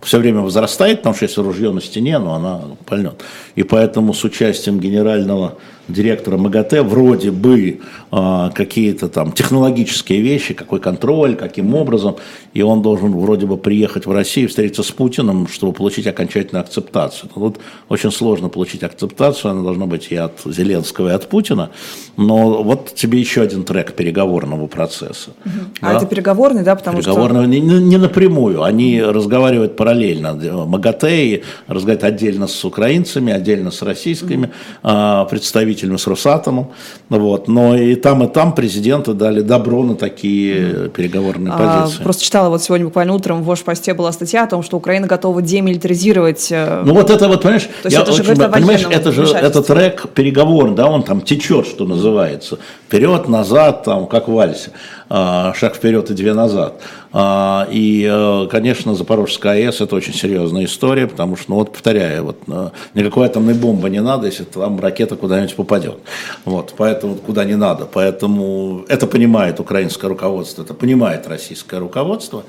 [0.04, 3.20] все время возрастает, потому что если ружье на стене, ну, она пальнет.
[3.56, 5.54] И поэтому с участием генерального
[5.88, 12.16] директора МАГАТЭ вроде бы э, какие-то там технологические вещи, какой контроль, каким образом,
[12.54, 17.30] и он должен вроде бы приехать в Россию, встретиться с Путиным, чтобы получить окончательную акцептацию.
[17.34, 21.70] Тут очень сложно получить акцептацию, она должна быть и от Зеленского, и от Путина,
[22.16, 25.30] но вот тебе еще один трек переговорного процесса.
[25.44, 25.52] Угу.
[25.82, 25.88] Да?
[25.90, 27.66] А это переговорный, да, потому переговорный, что...
[27.66, 30.34] Не, не напрямую, они разговаривают параллельно.
[30.34, 34.50] МАГАТЭ разговаривает отдельно с украинцами, отдельно с российскими
[34.82, 35.28] угу.
[35.30, 36.72] представителями представителями с Росатомом.
[37.08, 37.48] Вот.
[37.48, 42.02] Но и там, и там президенты дали добро на такие переговорные а, позиции.
[42.02, 45.42] Просто читала вот сегодня буквально утром в Вошпосте была статья о том, что Украина готова
[45.42, 46.48] демилитаризировать.
[46.50, 49.66] Э, ну вот это вот, понимаешь, То я это очень, же понимаешь, это же этот
[49.66, 52.58] трек переговор, да, он там течет, что называется.
[52.94, 54.70] Вперед, назад, там, как вальсе.
[55.08, 56.80] А, шаг вперед и две назад.
[57.12, 62.26] А, и, э, конечно, Запорожская АЭС– это очень серьезная история, потому что, ну вот, повторяю,
[62.26, 65.98] вот, э, никакой атомной бомбы не надо, если там ракета куда-нибудь попадет.
[66.44, 67.86] Вот, поэтому куда не надо.
[67.92, 72.44] Поэтому это понимает украинское руководство, это понимает российское руководство.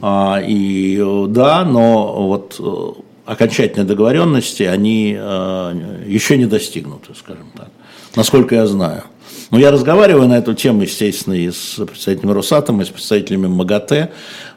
[0.00, 7.70] А, и да, но вот э, окончательной договоренности они еще не достигнуты, скажем так,
[8.18, 9.04] насколько я знаю.
[9.50, 14.10] Но я разговариваю на эту тему, естественно, и с представителями Росатома, и с представителями МАГАТЭ.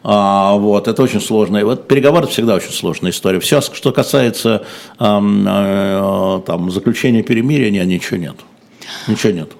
[0.04, 1.58] А, вот, это очень сложно.
[1.58, 3.40] И вот переговоры всегда очень сложная история.
[3.40, 4.66] Все, что касается
[4.98, 8.36] а, а, там, заключения перемирия, ничего нет.
[9.08, 9.52] Ничего нет.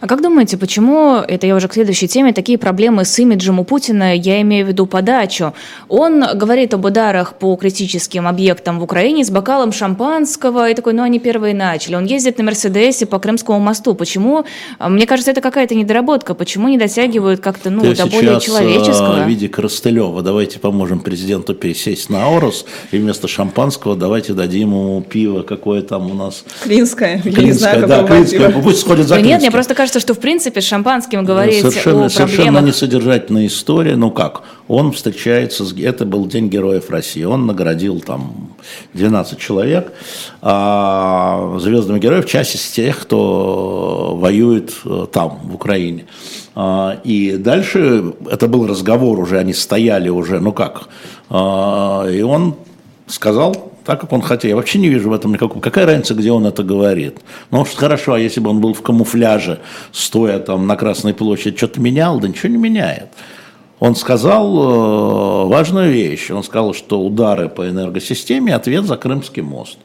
[0.00, 3.64] А как думаете, почему, это я уже к следующей теме, такие проблемы с имиджем у
[3.64, 5.52] Путина, я имею в виду подачу?
[5.88, 11.02] Он говорит об ударах по критическим объектам в Украине с бокалом шампанского, и такой, ну
[11.02, 11.94] они первые начали.
[11.94, 13.94] Он ездит на Мерседесе по Крымскому мосту.
[13.94, 14.44] Почему?
[14.78, 16.34] Мне кажется, это какая-то недоработка.
[16.34, 19.24] Почему не дотягивают как-то ну, до более э, человеческого?
[19.24, 25.00] в виде Коростылева давайте поможем президенту пересесть на Аурус, и вместо шампанского давайте дадим ему
[25.02, 26.44] пиво, какое там у нас.
[26.62, 27.20] Клинское.
[27.20, 28.50] Клинское, не знаю, да, Клинское.
[28.50, 32.06] Пусть сходит за да Нет, мне просто кажется, что в принципе с шампанским говорить совершенно,
[32.06, 33.96] о Совершенно несодержательная история.
[33.96, 34.42] Ну как?
[34.68, 35.72] Он встречается с...
[35.72, 37.24] Это был День Героев России.
[37.24, 38.50] Он наградил там
[38.94, 39.92] 12 человек
[40.42, 46.06] а, звездами героев, часть из тех, кто воюет э, там, в Украине.
[46.54, 50.88] А, и дальше это был разговор уже, они стояли уже, ну как,
[51.28, 52.56] а, и он
[53.06, 54.50] сказал, так, как он хотел.
[54.50, 55.60] Я вообще не вижу в этом никакого...
[55.60, 57.18] Какая разница, где он это говорит?
[57.50, 59.58] Ну, что хорошо, а если бы он был в камуфляже,
[59.90, 62.20] стоя там на Красной площади, что-то менял?
[62.20, 63.08] Да ничего не меняет.
[63.80, 66.30] Он сказал э, важную вещь.
[66.30, 69.78] Он сказал, что удары по энергосистеме– ответ за Крымский мост.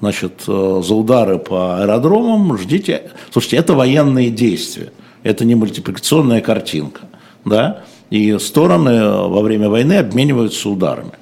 [0.00, 3.10] Значит, э, за удары по аэродромам ждите...
[3.30, 4.90] Слушайте, это военные действия.
[5.22, 7.02] Это не мультипликационная картинка.
[7.44, 7.82] Да?
[8.08, 11.12] И стороны во время войны обмениваются ударами.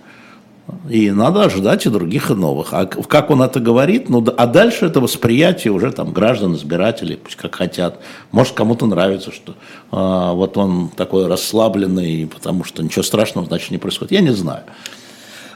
[0.88, 2.72] И надо ожидать и других, и новых.
[2.72, 4.08] А как он это говорит?
[4.08, 7.98] Ну, а дальше это восприятие уже там граждан, избирателей, пусть как хотят.
[8.30, 9.54] Может, кому-то нравится, что
[9.90, 14.12] а, вот он такой расслабленный, потому что ничего страшного, значит, не происходит.
[14.12, 14.62] Я не знаю.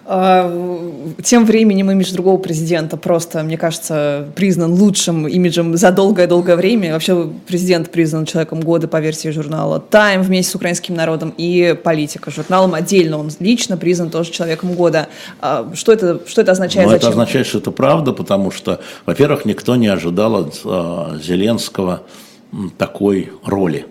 [0.08, 0.48] А,
[1.24, 6.92] тем временем имидж другого президента просто, мне кажется, признан лучшим имиджем за долгое-долгое время.
[6.92, 12.30] Вообще президент признан человеком года по версии журнала Time вместе с украинским народом и политика.
[12.30, 15.08] Журналом отдельно он лично признан тоже человеком года.
[15.40, 16.88] А, что это, что это означает?
[16.88, 22.02] Ну, это означает, что это правда, потому что, во-первых, никто не ожидал от а, Зеленского
[22.78, 23.86] такой роли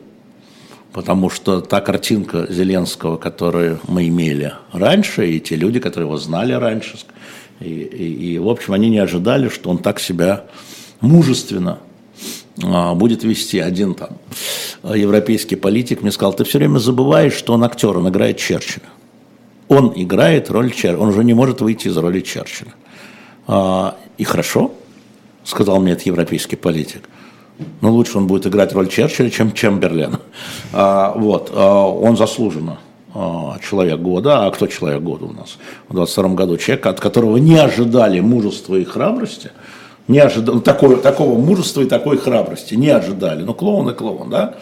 [0.95, 6.53] потому что та картинка Зеленского, которую мы имели раньше, и те люди, которые его знали
[6.53, 6.97] раньше,
[7.59, 10.45] и, и, и в общем, они не ожидали, что он так себя
[11.01, 11.79] мужественно
[12.63, 13.59] а, будет вести.
[13.59, 14.11] Один там
[14.83, 18.87] европейский политик мне сказал, ты все время забываешь, что он актер, он играет Черчилля.
[19.67, 22.73] Он играет роль Черчилля, он уже не может выйти из роли Черчилля.
[23.47, 24.71] А, и хорошо,
[25.43, 27.09] сказал мне этот европейский политик.
[27.81, 30.17] Но лучше он будет играть роль Черчилля, чем Чемберлен.
[30.73, 32.79] А, вот, а, он заслуженно
[33.13, 34.45] а, человек года.
[34.45, 35.57] А кто человек года у нас?
[35.87, 39.51] В 22 году человек, от которого не ожидали мужества и храбрости,
[40.07, 43.43] Не ожидали, ну, такого, такого мужества и такой храбрости не ожидали.
[43.43, 44.55] Ну, клоун и клоун, да?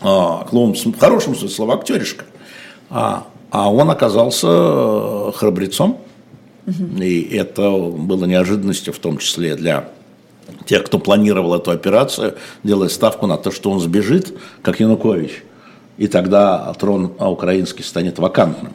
[0.00, 2.24] А, клоун в хорошем смысле слова актеришка.
[2.90, 5.98] А, а он оказался э, храбрецом.
[6.66, 7.02] Угу.
[7.02, 9.88] И это было неожиданностью в том числе для
[10.66, 15.44] тех, кто планировал эту операцию, делая ставку на то, что он сбежит, как Янукович.
[15.96, 18.72] И тогда трон украинский станет вакантным.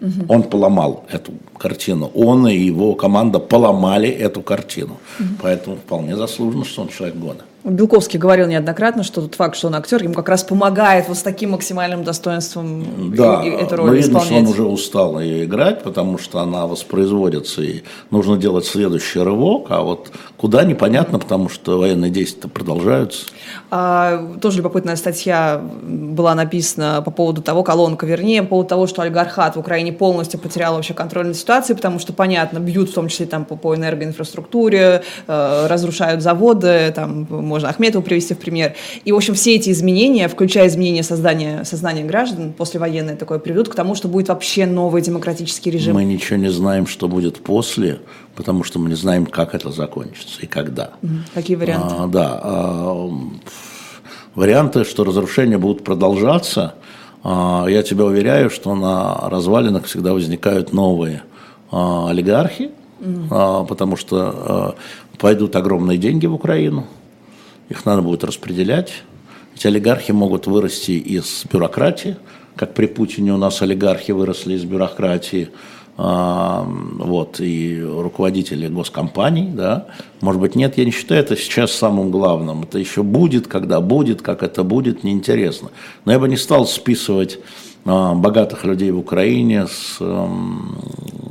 [0.00, 0.26] Угу.
[0.28, 2.10] Он поломал эту картину.
[2.14, 4.98] Он и его команда поломали эту картину.
[5.18, 5.28] Угу.
[5.42, 7.44] Поэтому вполне заслуженно, что он человек года.
[7.64, 11.22] Белковский говорил неоднократно, что тот факт, что он актер, ему как раз помогает вот с
[11.22, 14.26] таким максимальным достоинством да, эту роль но видно, исполнять.
[14.26, 19.68] что он уже устал ее играть, потому что она воспроизводится, и нужно делать следующий рывок,
[19.70, 20.10] а вот
[20.44, 23.28] куда непонятно, потому что военные действия продолжаются.
[23.70, 29.00] А, тоже любопытная статья была написана по поводу того, колонка, вернее, по поводу того, что
[29.00, 33.08] олигархат в Украине полностью потерял вообще контроль над ситуацией, потому что, понятно, бьют в том
[33.08, 38.74] числе там по, по энергоинфраструктуре, э, разрушают заводы, там, можно Ахметову привести в пример.
[39.06, 43.74] И, в общем, все эти изменения, включая изменения создания, сознания граждан, послевоенное такое, приведут к
[43.74, 45.94] тому, что будет вообще новый демократический режим.
[45.94, 48.00] Мы ничего не знаем, что будет после,
[48.36, 50.90] потому что мы не знаем, как это закончится и когда.
[51.34, 51.94] Какие варианты?
[51.98, 52.40] А, да.
[52.42, 53.10] А,
[54.34, 56.74] варианты, что разрушения будут продолжаться,
[57.22, 61.22] а, я тебя уверяю, что на развалинах всегда возникают новые
[61.70, 62.70] а, олигархи,
[63.00, 64.76] mm потому что
[65.18, 66.86] пойдут огромные деньги в Украину,
[67.68, 69.02] их надо будет распределять.
[69.54, 72.16] Эти олигархи могут вырасти из бюрократии,
[72.56, 75.54] как при Путине у нас олигархи выросли из бюрократии, а,
[75.96, 79.86] вот, и руководители госкомпаний, да,
[80.20, 84.20] может быть, нет, я не считаю это сейчас самым главным, это еще будет, когда будет,
[84.20, 85.70] как это будет, неинтересно.
[86.04, 87.38] Но я бы не стал списывать
[87.84, 89.98] а, богатых людей в Украине с,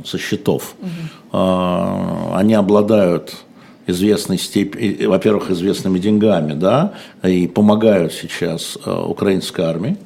[0.06, 0.76] со счетов.
[0.80, 1.38] Угу.
[2.36, 3.36] Они обладают
[3.88, 9.98] известной степени, во-первых, известными деньгами, да, и помогают сейчас э, украинской армии,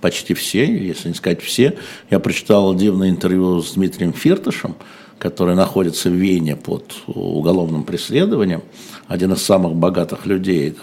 [0.00, 1.76] почти все, если не сказать все.
[2.10, 4.76] Я прочитал дивное интервью с Дмитрием Фиртышем,
[5.18, 8.62] который находится в Вене под уголовным преследованием,
[9.08, 10.74] один из самых богатых людей.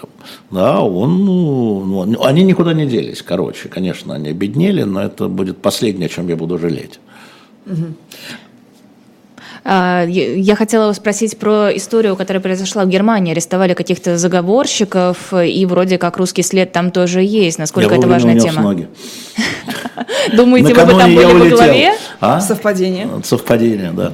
[0.50, 5.58] Да, он, ну, ну, они никуда не делись, короче, конечно, они обеднели, но это будет
[5.58, 6.98] последнее, о чем я буду жалеть.
[7.66, 7.72] А,
[9.64, 13.32] я хотела спросить про историю, которая произошла в Германии.
[13.32, 17.58] Арестовали каких-то заговорщиков, и вроде как русский след там тоже есть.
[17.58, 18.62] Насколько я это важная тема?
[18.62, 18.88] Ноги.
[20.36, 21.92] Думаете, вы бы там были во главе?
[22.20, 22.40] А?
[22.40, 23.08] Совпадение.
[23.24, 24.12] Совпадение, да.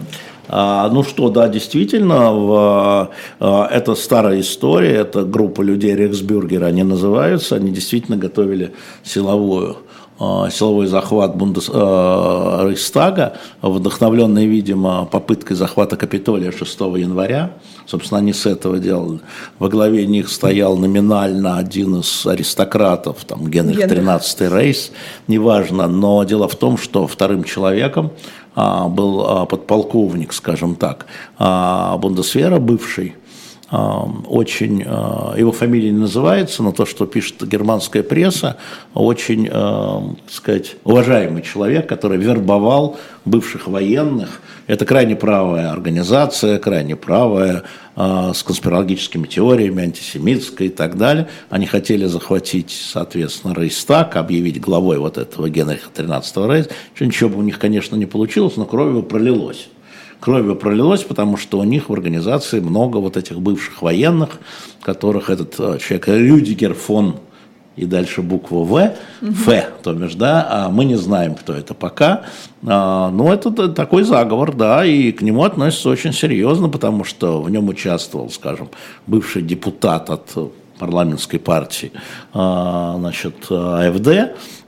[0.53, 6.83] А, ну что, да, действительно, в, а, это старая история, это группа людей Рексбюргера, они
[6.83, 8.73] называются, они действительно готовили
[9.05, 9.77] силовую
[10.51, 17.53] силовой захват Бундес, э, Рейхстага, вдохновленный, видимо, попыткой захвата Капитолия 6 января.
[17.87, 19.21] Собственно, они с этого делали.
[19.59, 24.93] Во главе них стоял номинально один из аристократов, там, Генрих XIII Рейс,
[25.27, 28.13] неважно, но дело в том, что вторым человеком
[28.55, 31.07] а, был а, подполковник, скажем так,
[31.39, 33.15] а, Бундесвера, бывший,
[33.71, 38.57] очень, а, его фамилия не называется, но то, что пишет германская пресса,
[38.95, 44.41] очень, а, так сказать, уважаемый человек, который вербовал бывших военных.
[44.67, 47.63] Это крайне правая организация, крайне правая,
[47.95, 51.29] а, с конспирологическими теориями, антисемитская и так далее.
[51.49, 56.71] Они хотели захватить, соответственно, Рейстаг, объявить главой вот этого Генриха XIII Рейса.
[56.99, 59.69] Ничего бы у них, конечно, не получилось, но кровью пролилось
[60.21, 64.39] кровью пролилось, потому что у них в организации много вот этих бывших военных,
[64.83, 67.17] которых этот э, человек Рюдигер фон
[67.77, 72.25] и дальше букву В, Ф, то бишь, да, а мы не знаем, кто это пока.
[72.67, 77.51] А, но это такой заговор, да, и к нему относятся очень серьезно, потому что в
[77.51, 78.69] нем участвовал, скажем,
[79.07, 81.93] бывший депутат от парламентской партии,
[82.33, 84.09] а, значит, АФД,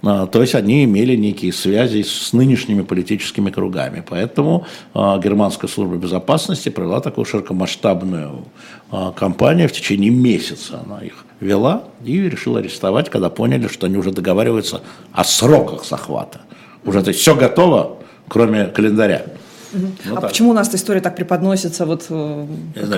[0.03, 4.05] а, то есть они имели некие связи с нынешними политическими кругами.
[4.07, 8.45] Поэтому а, германская служба безопасности провела такую широкомасштабную
[9.17, 10.83] кампанию в течение месяца.
[10.85, 16.43] Она их вела и решила арестовать, когда поняли, что они уже договариваются о сроках захвата.
[16.85, 17.97] Уже то есть все готово,
[18.29, 19.25] кроме календаря.
[19.73, 20.31] Ну, а так.
[20.31, 22.47] почему у нас эта история так преподносится, вот э,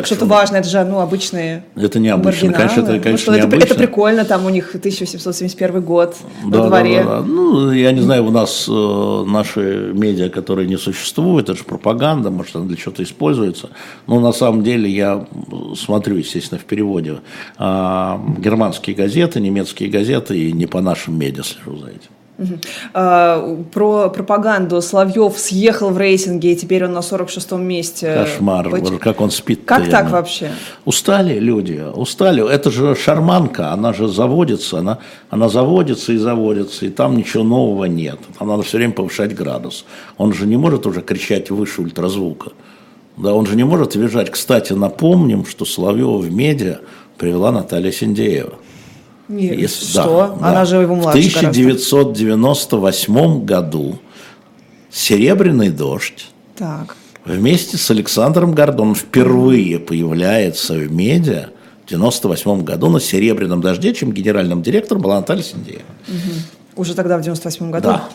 [0.04, 3.64] что-то важное, это же, ну, обычные Это необычно, конечно, это, конечно, ну, необычно.
[3.64, 7.04] Это, это прикольно, там у них 1771 год да, на дворе.
[7.04, 7.26] Да, да, да.
[7.26, 12.30] Ну, я не знаю, у нас э, наши медиа, которые не существуют, это же пропаганда,
[12.30, 13.70] может, она для чего-то используется,
[14.06, 15.26] но на самом деле я
[15.76, 17.20] смотрю, естественно, в переводе
[17.58, 22.10] э, германские газеты, немецкие газеты, и не по нашим медиа слежу за этим.
[22.92, 28.14] А, про пропаганду Славьев съехал в рейтинге, и теперь он на 46-м месте.
[28.14, 28.98] Кошмар, Поч...
[29.00, 29.62] как он спит.
[29.64, 30.50] Как так вообще?
[30.85, 32.46] Устали люди, устали.
[32.48, 34.98] Это же шарманка, она же заводится, она,
[35.30, 38.18] она заводится и заводится, и там ничего нового нет.
[38.38, 39.85] Там надо все время повышать градус.
[40.18, 42.50] Он же не может уже кричать выше ультразвука.
[43.16, 44.30] Да, он же не может визжать.
[44.30, 46.80] Кстати, напомним, что Соловьева в медиа
[47.16, 48.54] привела Наталья Синдеева.
[49.29, 50.37] Нет, Если, что?
[50.40, 50.64] Да, Она да.
[50.66, 53.44] же его младше В 1998 гораздо.
[53.46, 53.98] году
[54.90, 56.96] «Серебряный дождь» так.
[57.25, 61.48] вместе с Александром Гордоном впервые появляется в медиа
[61.85, 65.83] в 1998 году на «Серебряном дожде», чем генеральным директором была Наталья Синдеева.
[66.08, 66.83] Угу.
[66.83, 67.88] Уже тогда, в 1998 году?
[67.88, 68.08] Да.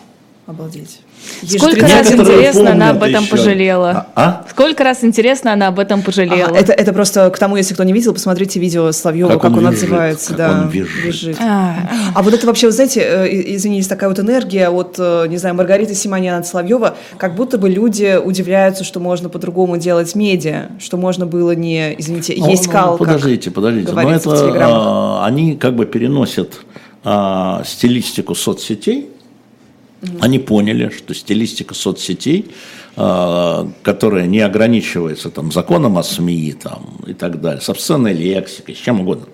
[0.50, 1.02] Обалдеть.
[1.48, 3.30] Сколько раз интересно она об этом еще.
[3.30, 4.08] пожалела?
[4.16, 4.44] А?
[4.44, 4.46] а?
[4.50, 6.48] Сколько раз интересно она об этом пожалела?
[6.48, 9.52] Ага, это, это просто к тому, если кто не видел, посмотрите видео Славьева, как, как
[9.52, 10.30] он, он отзывается.
[10.30, 11.06] Как да, он визжит.
[11.06, 11.38] визжит.
[11.40, 11.76] А,
[12.16, 15.54] а вот это вообще, вы знаете, э, извините, такая вот энергия от, э, не знаю,
[15.54, 20.98] Маргариты Симонян от Славьева, как будто бы люди удивляются, что можно по-другому делать медиа, что
[20.98, 22.98] можно было не, извините, ну, есть ну, кал.
[22.98, 23.92] Подождите, подождите.
[23.92, 24.32] Но это,
[24.66, 26.62] а, они как бы переносят
[27.04, 29.12] а, стилистику соцсетей,
[30.22, 32.52] они поняли, что стилистика соцсетей,
[32.96, 37.70] а, которая не ограничивается там, законом о СМИ там, и так далее, с
[38.14, 39.26] лексикой, с чем угодно,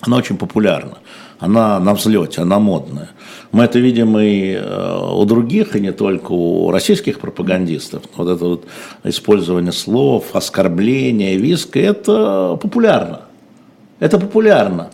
[0.00, 0.98] она очень популярна.
[1.40, 3.10] Она на взлете, она модная.
[3.52, 8.02] Мы это видим и э, у других, и не только у российских пропагандистов.
[8.16, 8.66] Вот это вот
[9.04, 13.20] использование слов, оскорбления, виска, это популярно.
[14.00, 14.90] Это популярно.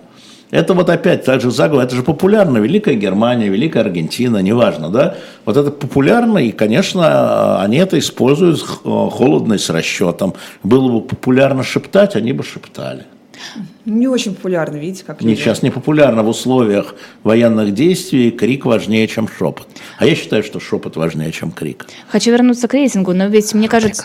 [0.55, 5.17] Это вот опять так же заговор, это же популярно, Великая Германия, Великая Аргентина, неважно, да?
[5.45, 10.35] Вот это популярно, и, конечно, они это используют холодно и с расчетом.
[10.63, 13.05] Было бы популярно шептать, они бы шептали.
[13.85, 16.95] Не очень популярно, видите, как Нет, сейчас не популярно в условиях
[17.25, 19.67] военных действий, крик важнее, чем шепот.
[19.99, 21.85] А я считаю, что шепот важнее, чем крик.
[22.09, 24.05] Хочу вернуться к рейтингу, но ведь мне кажется...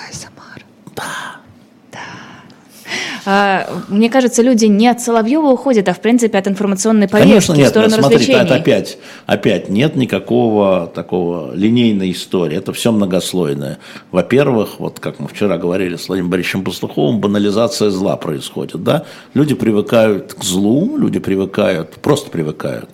[3.32, 7.54] А, мне кажется, люди не от Соловьева уходят, а в принципе от информационной повестки Конечно,
[7.54, 8.40] нет, в сторону смотри, развлечений.
[8.42, 12.58] Это опять, опять нет никакого такого линейной истории.
[12.58, 13.78] Это все многослойное.
[14.12, 18.84] Во-первых, вот как мы вчера говорили с Владимиром Борисовичем Пастуховым, банализация зла происходит.
[18.84, 19.04] Да?
[19.36, 22.90] Люди привыкают к злу, люди привыкают, просто привыкают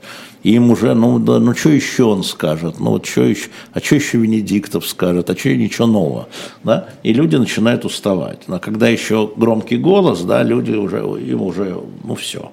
[0.45, 3.79] и им уже, ну, да, ну что еще он скажет, ну вот что еще, а
[3.79, 6.27] что еще Венедиктов скажет, а что ничего нового,
[6.63, 8.47] да, и люди начинают уставать.
[8.47, 12.51] Но когда еще громкий голос, да, люди уже, им уже, ну все.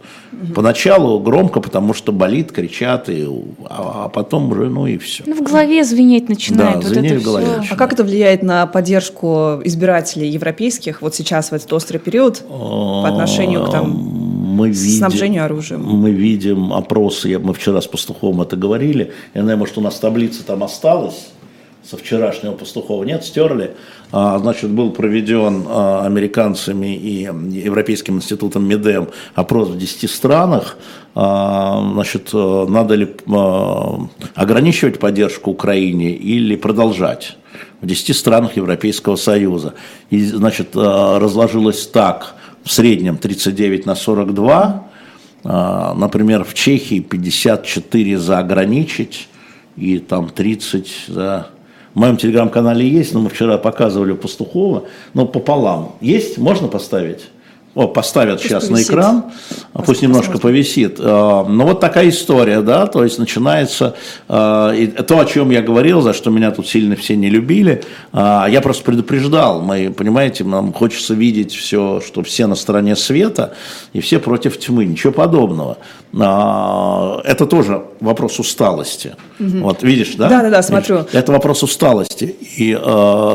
[0.54, 3.28] Поначалу громко, потому что болит, кричат, и,
[3.68, 5.24] а, а потом уже, ну и все.
[5.26, 6.76] Ну, в голове звенеть начинает.
[6.76, 7.60] Да, вот звенеть в голове.
[7.62, 7.74] Все.
[7.74, 13.06] А как это влияет на поддержку избирателей европейских вот сейчас, в этот острый период, по
[13.06, 15.82] отношению к там мы видим, снабжению оружием.
[15.84, 20.44] Мы видим опросы, мы вчера с Пастуховым это говорили, я знаю, может, у нас таблица
[20.44, 21.32] там осталась,
[21.84, 23.74] со вчерашнего Пастухова нет, стерли.
[24.12, 30.78] А, значит, был проведен а, американцами и Европейским институтом МИДЕМ опрос в 10 странах.
[31.14, 33.08] А, значит, надо ли
[34.34, 37.36] ограничивать поддержку Украине или продолжать?
[37.80, 39.74] В 10 странах Европейского Союза.
[40.10, 44.88] И, значит, разложилось так– в среднем 39 на 42.
[45.44, 49.28] А, например, в Чехии 54 за ограничить
[49.76, 51.48] и там 30 за...
[51.94, 55.96] В моем телеграм-канале есть, но мы вчера показывали Пастухова, но пополам.
[56.00, 56.38] Есть?
[56.38, 57.28] Можно поставить?
[57.74, 58.90] О, поставят пусть сейчас повисит.
[58.90, 59.24] на экран,
[59.72, 60.98] пусть, пусть немножко повисит.
[61.00, 63.94] А, ну, вот такая история, да, то есть начинается,
[64.28, 68.46] и то, о чем я говорил, за что меня тут сильно все не любили, а,
[68.46, 73.54] я просто предупреждал, мы, понимаете, нам хочется видеть все, что все на стороне света,
[73.94, 75.78] и все против тьмы, ничего подобного.
[76.14, 79.16] Это тоже вопрос усталости.
[79.40, 79.58] Угу.
[79.60, 80.28] Вот, видишь, да?
[80.28, 81.06] Да, да, да, смотрю.
[81.10, 82.36] Это вопрос усталости.
[82.58, 82.78] И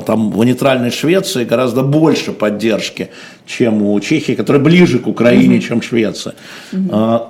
[0.05, 3.09] там в нейтральной Швеции гораздо больше поддержки,
[3.47, 5.61] чем у Чехии, которая ближе к Украине, mm-hmm.
[5.61, 6.35] чем Швеция.
[6.71, 7.27] Mm-hmm.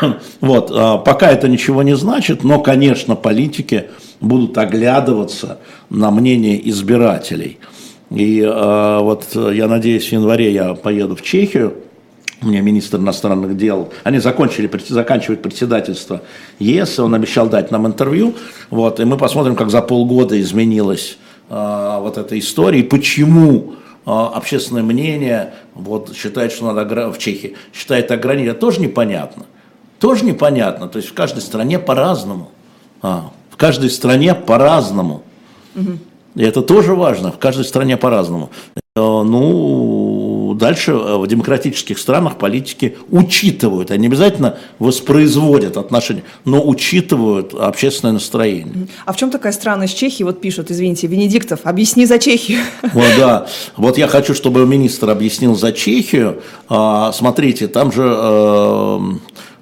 [0.40, 3.86] Вот, а, пока это ничего не значит, но, конечно, политики
[4.20, 5.58] будут оглядываться
[5.90, 7.58] на мнение избирателей.
[8.10, 11.74] И а, вот я надеюсь, в январе я поеду в Чехию,
[12.40, 16.22] у меня министр иностранных дел, они закончили, заканчивают председательство
[16.60, 18.34] ЕС, он обещал дать нам интервью,
[18.70, 21.18] вот, и мы посмотрим, как за полгода изменилась
[21.50, 23.74] э, вот эта история, и почему
[24.08, 29.46] общественное мнение вот, считает, что надо в Чехии, считает ограничить, это тоже непонятно.
[29.98, 30.88] Тоже непонятно.
[30.88, 32.50] То есть в каждой стране по-разному.
[33.02, 35.22] А, в каждой стране по-разному.
[35.74, 35.98] Угу.
[36.36, 38.50] И это тоже важно, в каждой стране по-разному.
[38.96, 39.24] Ну,
[40.58, 48.88] дальше э, в демократических странах политики учитывают, они обязательно воспроизводят отношения, но учитывают общественное настроение.
[49.06, 50.24] А в чем такая странность Чехии?
[50.24, 52.60] Вот пишут, извините, Венедиктов, объясни за Чехию.
[52.92, 53.46] Вот, да.
[53.76, 56.42] Вот я хочу, чтобы министр объяснил за Чехию.
[56.68, 59.00] А, смотрите, там же э,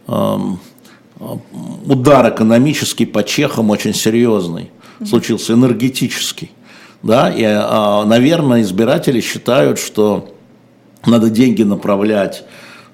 [0.08, 0.36] э,
[1.86, 4.70] удар экономический по чехам очень серьезный
[5.04, 6.50] случился, энергетический.
[7.02, 10.35] Да, и, а, наверное, избиратели считают, что
[11.06, 12.44] надо деньги направлять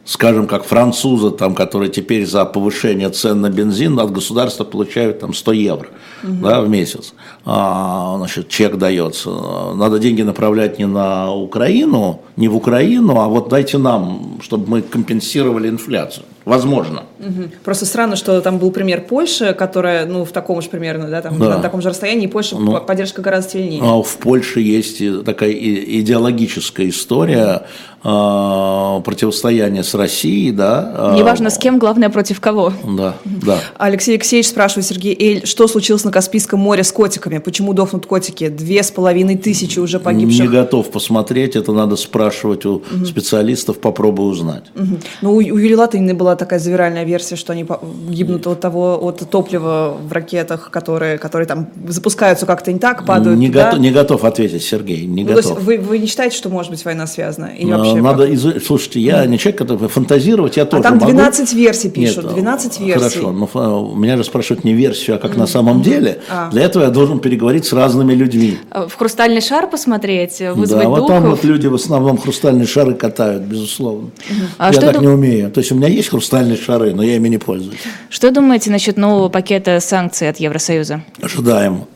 [0.05, 5.33] скажем, как французы, там, которые теперь за повышение цен на бензин от государства получают там
[5.33, 5.89] 100 евро
[6.23, 6.33] угу.
[6.43, 9.31] да, в месяц, а, значит, чек дается.
[9.75, 14.83] Надо деньги направлять не на Украину, не в Украину, а вот дайте нам, чтобы мы
[14.83, 16.27] компенсировали инфляцию.
[16.45, 17.05] Возможно.
[17.21, 17.51] Угу.
[17.65, 21.39] Просто странно, что там был пример Польши, которая, ну, в таком же примерно, да, там,
[21.39, 21.57] да.
[21.57, 23.81] на таком же расстоянии, и Польша ну, поддержка гораздо сильнее.
[23.83, 27.63] А в Польше есть такая идеологическая история
[28.03, 31.13] э, противостояния с Россией, да.
[31.15, 32.73] Э, Неважно с кем, главное против кого.
[32.85, 33.59] Да, да.
[33.79, 37.39] Алексей Алексеевич спрашивает, Сергей Эль, что случилось на Каспийском море с котиками?
[37.39, 38.49] Почему дохнут котики?
[38.49, 40.41] Две с половиной тысячи уже погибших.
[40.41, 43.07] Не готов посмотреть, это надо спрашивать у угу.
[43.07, 44.65] специалистов, попробую узнать.
[44.75, 44.99] Угу.
[45.23, 47.67] Ну, у, у Юлии Латынины была такая завиральная версия, что они
[48.09, 53.39] гибнут от того, от топлива в ракетах, которые, которые там запускаются как-то не так, падают.
[53.39, 53.67] Не, туда.
[53.67, 55.63] готов, не готов ответить, Сергей, не ну, готов.
[55.63, 57.47] Вы, вы не считаете, что может быть война связана?
[57.47, 58.65] Или а, вообще Надо, из...
[58.65, 61.57] слушайте, я не человек, который фантазировать, я а тоже там 12 могу.
[61.57, 62.99] версий пишут, Нет, 12 версий.
[62.99, 65.39] Хорошо, но а, меня же спрашивают не версию, а как mm.
[65.39, 66.21] на самом деле.
[66.29, 66.51] А.
[66.51, 68.59] Для этого я должен переговорить с разными людьми.
[68.71, 73.43] В хрустальный шар посмотреть, вызвать Да, вот там вот люди в основном хрустальные шары катают,
[73.43, 74.11] безусловно.
[74.59, 75.03] А я так дум...
[75.03, 75.51] не умею.
[75.51, 77.81] То есть у меня есть хрустальные шары, но я ими не пользуюсь.
[78.09, 81.03] Что думаете насчет нового пакета санкций от Евросоюза?
[81.21, 81.87] Ожидаем.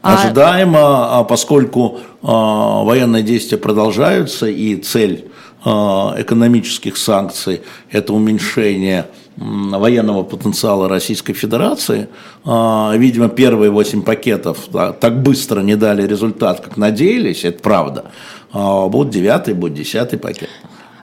[0.00, 0.14] А...
[0.14, 5.26] Ожидаемо, поскольку а, военные действия продолжаются и цель
[5.62, 7.60] а, экономических санкций–
[7.90, 9.06] это уменьшение
[9.36, 12.08] военного потенциала Российской Федерации.
[12.46, 18.04] А, видимо, первые восемь пакетов так быстро не дали результат, как надеялись, это правда.
[18.54, 20.48] Будет девятый, будет десятый пакет.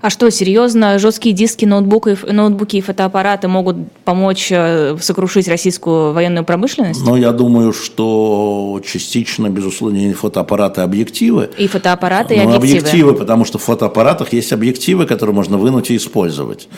[0.06, 6.46] А что, серьезно, жесткие диски, ноутбуки, ноутбуки и фотоаппараты могут помочь э, сокрушить российскую военную
[6.46, 7.02] промышленность?
[7.04, 11.50] Ну, я думаю, что частично, безусловно, и фотоаппараты, и объективы.
[11.58, 12.78] И фотоаппараты, и ну, объективы.
[12.78, 16.70] объективы, потому что в фотоаппаратах есть объективы, которые можно вынуть и использовать.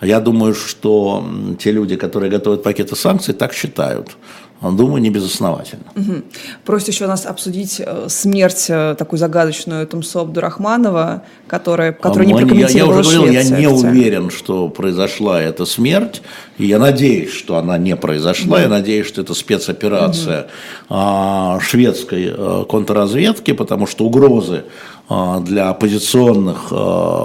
[0.00, 1.26] Я думаю, что
[1.58, 4.16] те люди, которые готовят пакеты санкций, так считают.
[4.72, 5.84] Думаю, не безосновательно.
[5.94, 6.22] Угу.
[6.64, 12.34] Просит еще нас обсудить э, смерть э, такую загадочную Тумсо Абдурахманова, которая, которая а не
[12.34, 16.22] прокомментировала я, я уже говорил, я не уверен, что произошла эта смерть,
[16.58, 18.62] и я надеюсь, что она не произошла, угу.
[18.62, 20.48] я надеюсь, что это спецоперация
[20.88, 21.60] угу.
[21.60, 24.64] шведской э, контрразведки, потому что угрозы
[25.08, 26.72] для оппозиционных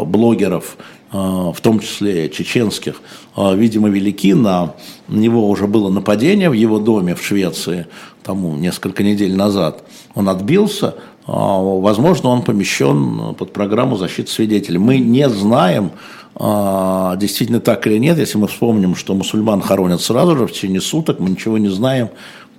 [0.08, 0.78] блогеров
[1.12, 3.02] в том числе чеченских,
[3.36, 4.34] видимо, велики.
[4.34, 4.74] На
[5.10, 7.88] него уже было нападение в его доме в Швеции,
[8.24, 9.84] тому несколько недель назад.
[10.16, 10.96] Он отбился,
[11.28, 14.78] возможно, он помещен под программу защиты свидетелей.
[14.78, 15.92] Мы не знаем,
[16.40, 21.20] действительно так или нет, если мы вспомним, что мусульман хоронят сразу же в течение суток,
[21.20, 22.10] мы ничего не знаем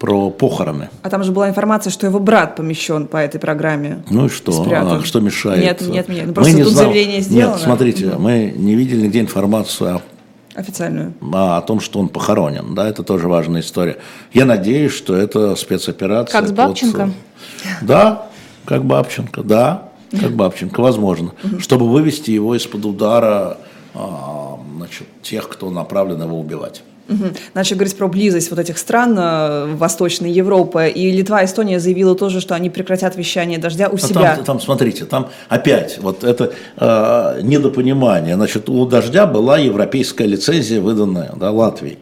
[0.02, 0.90] про похороны.
[1.04, 4.02] А там же была информация, что его брат помещен по этой программе.
[4.10, 4.66] Ну и что?
[4.68, 5.62] А, что мешает?
[5.62, 6.26] Нет, нет, нет.
[6.26, 6.84] Ну, просто мы не тут знал...
[6.86, 7.52] заявление сделано.
[7.52, 11.14] Нет, смотрите, mm мы не видели нигде информацию о официальную.
[11.32, 13.98] А, о том, что он похоронен, да, это тоже важная история.
[14.32, 16.32] Я надеюсь, что это спецоперация.
[16.32, 16.98] Как с Бабченко?
[17.06, 17.86] Под...
[17.86, 18.26] Да,
[18.64, 21.30] как Бабченко, да, как Бабченко, возможно.
[21.60, 23.58] Чтобы вывести его из-под удара
[23.94, 26.82] а, значит, тех, кто направлен его убивать.
[27.08, 27.24] Угу.
[27.54, 32.40] Начали говорить про близость вот этих стран э, Восточной Европы, и Литва, Эстония заявила тоже,
[32.40, 34.36] что они прекратят вещание дождя у а себя.
[34.36, 38.36] Там, там, смотрите, там опять вот это э, недопонимание.
[38.36, 41.98] Значит, у дождя была европейская лицензия, выданная да, Латвией.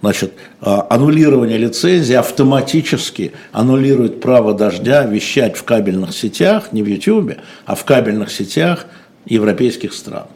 [0.00, 0.32] Значит,
[0.62, 7.74] э, аннулирование лицензии автоматически аннулирует право дождя вещать в кабельных сетях, не в Ютьюбе, а
[7.74, 8.86] в кабельных сетях
[9.26, 10.26] европейских стран.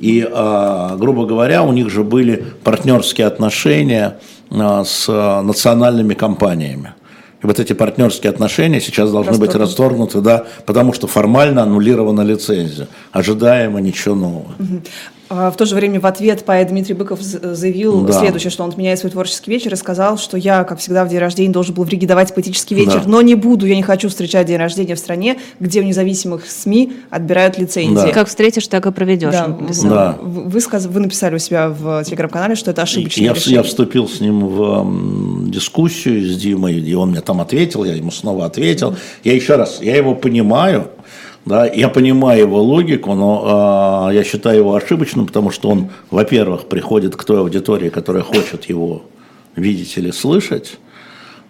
[0.00, 4.18] И, а, грубо говоря, у них же были партнерские отношения
[4.50, 5.06] а, с
[5.42, 6.94] национальными компаниями.
[7.42, 12.88] И вот эти партнерские отношения сейчас должны быть расторгнуты, да, потому что формально аннулирована лицензия.
[13.12, 14.52] Ожидаемо ничего нового.
[14.58, 18.12] А, в то же время в ответ поэт Дмитрий Быков заявил да.
[18.12, 21.20] следующее, что он отменяет свой творческий вечер и сказал, что я, как всегда, в день
[21.20, 23.08] рождения должен был в Риге давать поэтический вечер, да.
[23.08, 26.94] но не буду, я не хочу встречать день рождения в стране, где в независимых СМИ
[27.10, 27.94] отбирают лицензии.
[27.94, 28.12] Да.
[28.12, 29.32] Как встретишь, так и проведешь.
[29.32, 29.56] Да.
[29.84, 30.18] Да.
[30.20, 30.86] Вы, сказ...
[30.86, 33.58] вы написали у себя в телеграм-канале, что это ошибочное я, решение.
[33.58, 38.10] Я вступил с ним в дискуссию с Димой, и он мне там ответил, я ему
[38.10, 38.96] снова ответил.
[39.22, 40.88] Я еще раз, я его понимаю,
[41.46, 46.66] Да, я понимаю его логику, но э, я считаю его ошибочным, потому что он, во-первых,
[46.66, 49.02] приходит к той аудитории, которая хочет его
[49.56, 50.78] видеть или слышать.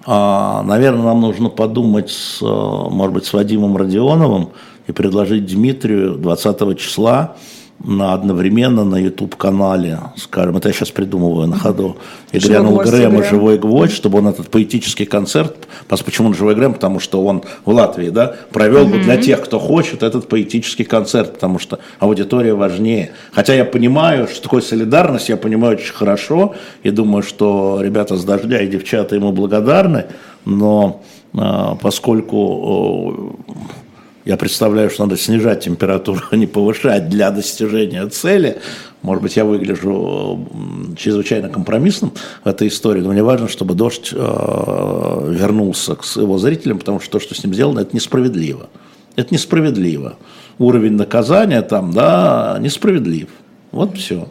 [0.06, 4.50] А, наверное, нам нужно подумать, с, может быть, с Вадимом Родионовым
[4.86, 7.36] и предложить Дмитрию 20 числа
[7.82, 11.96] на одновременно на YouTube-канале, скажем, это я сейчас придумываю на ходу,
[12.30, 16.74] и грянул Грэм и Живой Гвоздь, чтобы он этот поэтический концерт, почему он Живой Грэм,
[16.74, 18.92] потому что он в Латвии, да, провел mm-hmm.
[18.92, 23.12] бы для тех, кто хочет, этот поэтический концерт, потому что аудитория важнее.
[23.32, 28.24] Хотя я понимаю, что такое солидарность, я понимаю очень хорошо, и думаю, что ребята с
[28.24, 30.06] «Дождя» и девчата ему благодарны,
[30.44, 31.02] но
[31.34, 33.36] а, поскольку
[34.30, 38.58] я представляю, что надо снижать температуру, а не повышать для достижения цели.
[39.02, 40.48] Может быть, я выгляжу
[40.96, 42.12] чрезвычайно компромиссным
[42.44, 47.10] в этой истории, но мне важно, чтобы дождь э, вернулся к его зрителям, потому что
[47.10, 48.68] то, что с ним сделано, это несправедливо.
[49.16, 50.14] Это несправедливо.
[50.58, 53.30] Уровень наказания там, да, несправедлив.
[53.72, 54.28] Вот все.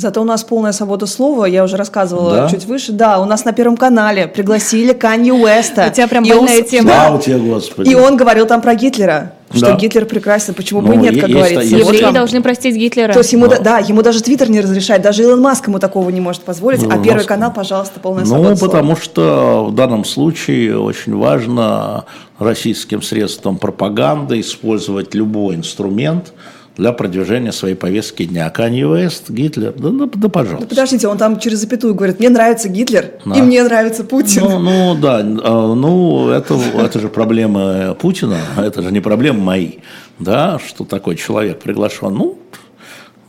[0.00, 2.48] Зато у нас полная свобода слова, я уже рассказывала да?
[2.48, 2.92] чуть выше.
[2.92, 5.88] Да, у нас на Первом канале пригласили Канье Уэста.
[5.90, 6.90] У тебя прям больная тема.
[6.90, 7.90] Слава тебе, Господи.
[7.90, 9.32] И он говорил там про Гитлера.
[9.52, 9.76] Что да.
[9.76, 11.76] Гитлер прекрасен, почему бы и ну, нет, как есть, говорится.
[11.76, 13.12] Есть, Евреи должны простить Гитлера.
[13.12, 13.58] То есть ему, да.
[13.58, 16.90] да, ему даже Твиттер не разрешает, даже Илон Маск ему такого не может позволить, ну,
[16.90, 19.02] а Первый канал, пожалуйста, полная ну, свобода Ну, потому слова.
[19.02, 22.04] что в данном случае очень важно
[22.38, 26.32] российским средством пропаганды использовать любой инструмент,
[26.80, 28.48] для продвижения своей повестки дня.
[28.48, 30.62] Канье Уэст, Гитлер, да, да, да пожалуйста.
[30.62, 33.36] Ну, подождите, он там через запятую говорит, мне нравится Гитлер, да.
[33.36, 34.42] и мне нравится Путин.
[34.42, 39.72] Ну, ну да, а, ну это, это же проблема Путина, это же не проблема мои,
[40.18, 42.14] да, что такой человек приглашен.
[42.14, 42.38] Ну,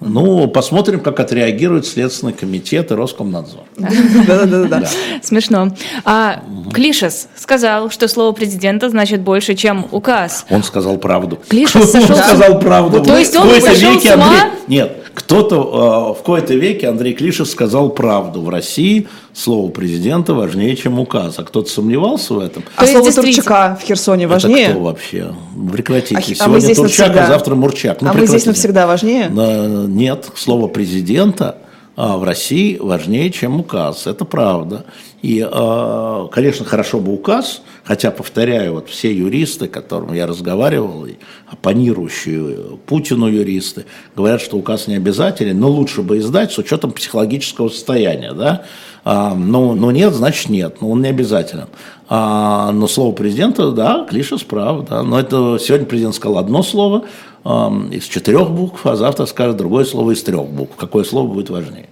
[0.02, 3.62] ну, посмотрим, как отреагирует Следственный комитет и Роскомнадзор.
[3.78, 4.84] Да-да-да.
[5.22, 5.70] Смешно.
[6.06, 6.44] А
[6.74, 10.46] Клишес сказал, что слово президента значит больше, чем указ.
[10.50, 11.40] Он сказал правду.
[11.48, 12.16] Клишес сошел...
[12.16, 13.04] Он сказал правду.
[13.04, 14.50] То есть он сошел с ума?
[14.68, 18.42] Нет, кто-то э, в какой-то веке Андрей Клишев сказал правду.
[18.42, 21.40] В России слово президента важнее, чем указ.
[21.40, 22.64] А кто-то сомневался в этом?
[22.76, 23.44] А слово действительно...
[23.44, 24.64] Турчака в Херсоне важнее?
[24.64, 25.34] Это кто вообще?
[25.72, 26.16] Прекратите.
[26.16, 27.26] А, Сегодня а мы здесь Турчак, навсегда.
[27.26, 28.02] а завтра Мурчак.
[28.02, 28.20] Ну, а прекратите.
[28.20, 29.30] мы здесь навсегда важнее?
[29.30, 31.58] Нет, слово президента
[31.96, 34.08] а в России важнее, чем указ.
[34.08, 34.86] Это правда.
[35.22, 41.06] И, а, конечно, хорошо бы указ, хотя, повторяю, вот все юристы, с которыми я разговаривал,
[41.06, 41.16] и
[41.48, 47.70] оппонирующие Путину юристы, говорят, что указ не обязателен, но лучше бы издать с учетом психологического
[47.70, 48.34] состояния.
[48.34, 48.66] Да?
[49.04, 51.68] А, ну, ну нет, значит нет, но он не обязателен.
[52.10, 55.04] А, но слово президента, да, Клиша справа, да.
[55.04, 57.06] Но это сегодня президент сказал одно слово
[57.44, 60.76] а, из четырех букв, а завтра скажет другое слово из трех букв.
[60.78, 61.90] Какое слово будет важнее?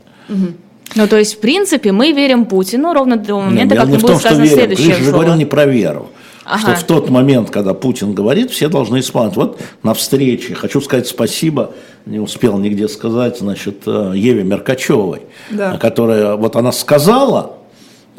[0.96, 3.98] Ну, то есть, в принципе, мы верим Путину ровно до момента, Нет, как не, не
[4.00, 6.10] будет том, сказано следующее Клиша же говорил не про веру.
[6.46, 6.60] Ага.
[6.60, 9.36] Что в тот момент, когда Путин говорит, все должны исполнять.
[9.36, 11.74] Вот на встрече хочу сказать спасибо,
[12.08, 15.22] не успел нигде сказать, значит, э, Еве Меркачевой,
[15.52, 15.78] да.
[15.78, 17.59] которая, вот она сказала,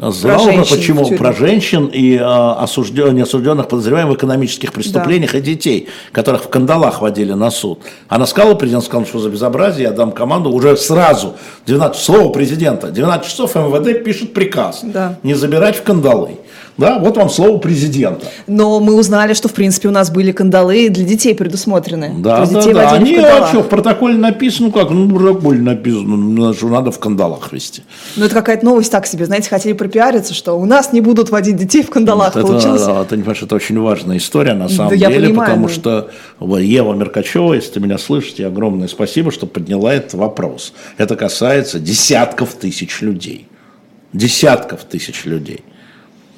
[0.00, 1.16] Про почему?
[1.16, 5.38] Про женщин и э, осужден, неосужденных подозреваемых в экономических преступлениях да.
[5.38, 7.80] и детей, которых в кандалах водили на суд.
[8.08, 11.34] Она сказала, президент сказал, что за безобразие, я дам команду уже сразу,
[11.66, 15.18] 12, слово президента, 12 часов МВД пишет приказ, да.
[15.22, 16.38] не забирать в кандалы.
[16.80, 18.26] Да, вот вам слово президента.
[18.46, 22.14] Но мы узнали, что в принципе у нас были кандалы для детей предусмотрены.
[22.18, 22.90] Да, да, да.
[22.92, 26.98] Они, а что, в протоколе написано, как, ну в протоколе написано, ну, что надо в
[26.98, 27.82] кандалах вести.
[28.16, 31.56] Ну это какая-то новость так себе, знаете, хотели пропиариться, что у нас не будут водить
[31.56, 32.82] детей в кандалах, вот получилось.
[32.82, 36.10] Это, ты понимаешь, это очень важная история на самом да, деле, понимаю, потому что
[36.40, 40.72] Ева Меркачева, если ты меня слышите, огромное спасибо, что подняла этот вопрос.
[40.96, 43.46] Это касается десятков тысяч людей.
[44.12, 45.60] Десятков тысяч людей.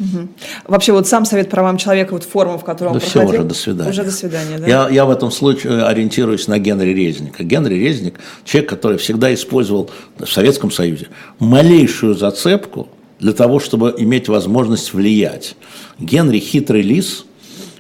[0.02, 0.28] Угу.
[0.68, 3.40] Вообще вот сам Совет правам человека, вот форма, в которой да он все, проходил.
[3.40, 3.90] уже до свидания.
[3.90, 4.66] Уже до свидания, да?
[4.66, 7.44] Я, я в этом случае ориентируюсь на Генри Резника.
[7.44, 12.88] Генри Резник– человек, который всегда использовал в Советском Союзе малейшую зацепку
[13.18, 15.56] для того, чтобы иметь возможность влиять.
[15.98, 17.24] Генри– хитрый лис–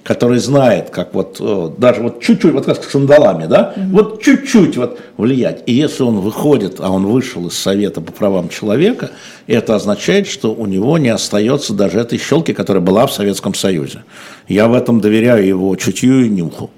[0.02, 3.86] который знает, как вот э, даже вот чуть-чуть, вот как с сандалами, да, угу.
[3.90, 5.62] вот чуть-чуть вот влиять.
[5.66, 9.10] И если он выходит, а он вышел из Совета по правам человека,
[9.46, 14.02] это означает, что у него не остается даже этой щелки, которая была в Советском Союзе.
[14.48, 16.70] Я в этом доверяю его чутью и нюху.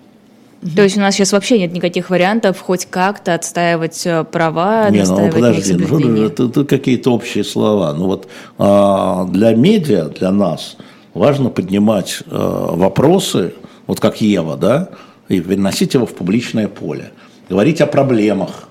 [0.76, 5.02] То есть у нас сейчас вообще нет никаких вариантов хоть как-то отстаивать э, права, не,
[5.02, 7.92] ну подожди, ну, это, это какие-то общие слова.
[7.92, 10.76] Ну вот а, для медиа, для нас–
[11.14, 13.54] важно поднимать э, вопросы,
[13.86, 14.90] вот как Ева, да,
[15.28, 17.12] и переносить его в публичное поле,
[17.48, 18.68] говорить о проблемах.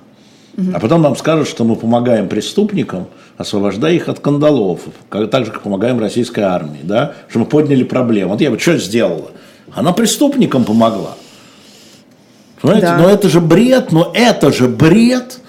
[0.71, 5.51] А потом нам скажут, что мы помогаем преступникам, освобождая их от кандалов, как, так же,
[5.51, 8.33] как помогаем российской армии, да, что мы подняли проблему.
[8.33, 9.31] Вот Ева что сделала?
[9.73, 11.15] Она преступникам помогла.
[12.61, 12.85] Понимаете?
[12.85, 12.97] Да.
[12.97, 15.39] Но это же бред, но это же бред,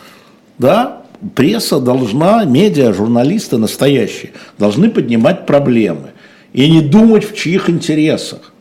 [0.59, 1.03] да?
[1.35, 6.14] Пресса должна, медиа, журналисты настоящие, должны поднимать проблемы
[6.55, 8.53] и не думать в чьих интересах.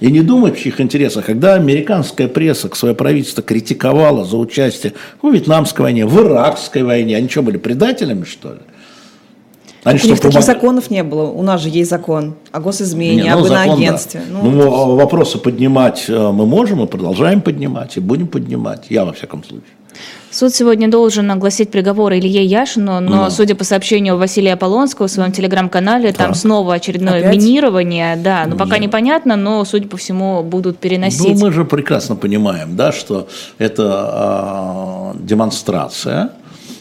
[0.00, 1.24] И не думать в чьих интересах.
[1.24, 7.28] Когда американская пресса свое правительство критиковала за участие в Вьетнамской войне, в Иракской войне, они
[7.28, 8.58] что, были предателями, что ли?
[9.84, 10.44] Они У них таких помог...
[10.44, 11.30] законов не было.
[11.30, 14.20] У нас же есть закон о госизмене, не, ну, об иноагентстве.
[14.28, 14.38] Да.
[14.42, 18.86] Ну, ну, вопросы поднимать э, мы можем и продолжаем поднимать, и будем поднимать.
[18.90, 19.70] Я, во всяком случае.
[20.36, 23.30] Суд сегодня должен огласить приговор Илье Яшину, но, да.
[23.30, 27.36] судя по сообщению Василия Полонского в своем телеграм-канале, там снова очередное Опять?
[27.36, 28.16] минирование.
[28.16, 31.38] Да, но пока непонятно, но, судя по всему, будут переносить.
[31.38, 36.32] Ну, мы же прекрасно понимаем, да, что это э, демонстрация,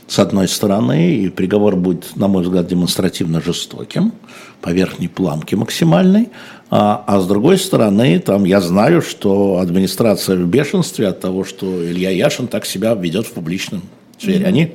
[0.05, 4.11] с одной стороны, и приговор будет, на мой взгляд, демонстративно жестоким,
[4.59, 6.27] по верхней планке максимальной,
[6.69, 11.65] а, а с другой стороны, там я знаю, что администрация в бешенстве от того, что
[11.65, 13.83] Илья Яшин так себя ведет в публичном
[14.17, 14.45] сфере.
[14.45, 14.47] Mm-hmm.
[14.47, 14.71] Они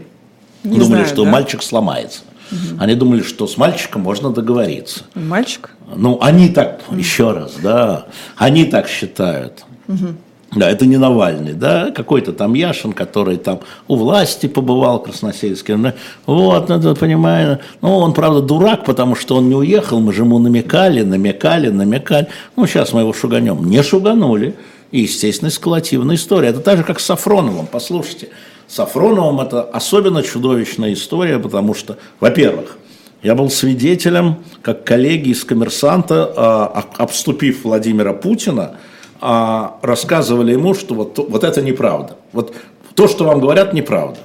[0.64, 1.30] Не думали, знаю, что да?
[1.30, 2.20] мальчик сломается.
[2.50, 2.80] Угу.
[2.80, 5.04] Они думали, что с мальчиком можно договориться.
[5.14, 5.70] Мальчик?
[5.94, 6.96] Ну, они так, угу.
[6.96, 9.64] еще раз, да, они так считают.
[9.88, 10.08] Угу.
[10.52, 15.76] Да, это не Навальный, да, какой-то там Яшин, который там у власти побывал, Красносельский.
[15.76, 15.94] Да?
[16.26, 17.60] Вот, надо понимаю.
[17.82, 22.26] Ну, он, правда, дурак, потому что он не уехал, мы же ему намекали, намекали, намекали.
[22.56, 23.64] Ну, сейчас мы его шуганем.
[23.64, 24.56] Не шуганули.
[24.90, 26.48] И, естественно, эскалативная история.
[26.48, 28.30] Это так же, как с Сафроновым, послушайте.
[28.66, 32.76] С Сафроновым это особенно чудовищная история, потому что, во-первых,
[33.22, 38.78] я был свидетелем, как коллеги из коммерсанта, а, обступив Владимира Путина,
[39.20, 42.16] а, рассказывали ему, что вот, вот это неправда.
[42.32, 42.54] Вот
[42.94, 44.18] то, что вам говорят, неправда.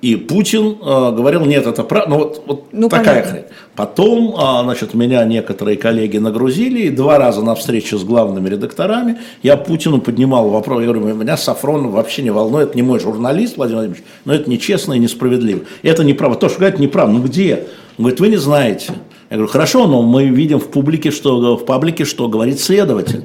[0.00, 3.30] И Путин э, говорил, нет, это правда, ну вот, вот ну, такая понятно.
[3.30, 3.44] хрень.
[3.74, 9.18] Потом, э, значит, меня некоторые коллеги нагрузили, и два раза на встрече с главными редакторами
[9.42, 13.56] я Путину поднимал вопрос, я говорю, меня Сафрон вообще не волнует, это не мой журналист,
[13.56, 15.62] Владимир Владимирович, но это нечестно и несправедливо.
[15.82, 16.38] Это неправда.
[16.38, 17.14] То, что говорят, неправда.
[17.14, 17.66] Ну где?
[17.98, 18.92] Он говорит, вы не знаете.
[19.30, 23.24] Я говорю, хорошо, но мы видим в публике, что, в паблике, что говорит следователь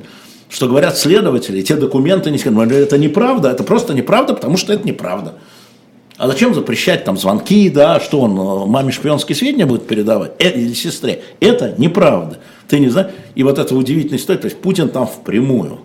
[0.53, 5.33] что говорят следователи, те документы не это неправда, это просто неправда, потому что это неправда.
[6.15, 10.51] А зачем запрещать там звонки, да, что он э, маме шпионские сведения будет передавать, э,
[10.51, 11.23] или сестре?
[11.39, 12.37] Это неправда.
[12.67, 13.09] Ты не знаешь.
[13.33, 15.79] И вот это удивительная история, то есть Путин там впрямую.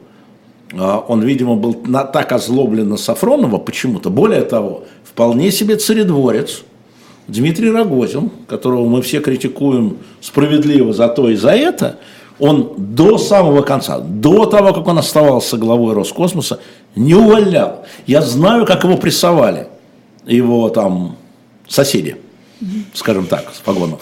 [0.75, 4.11] А, он, видимо, был на, так озлоблен на Сафронова почему-то.
[4.11, 6.63] Более того, вполне себе царедворец
[7.27, 11.97] Дмитрий Рогозин, которого мы все критикуем справедливо за то и за это–
[12.39, 16.61] он до самого конца, до того, как он оставался главой Роскосмоса,
[16.95, 17.85] не увольнял.
[18.07, 19.69] Я знаю, как его прессовали,
[20.27, 21.17] его там
[21.67, 22.17] соседи,
[22.95, 24.01] скажем так, в погонах.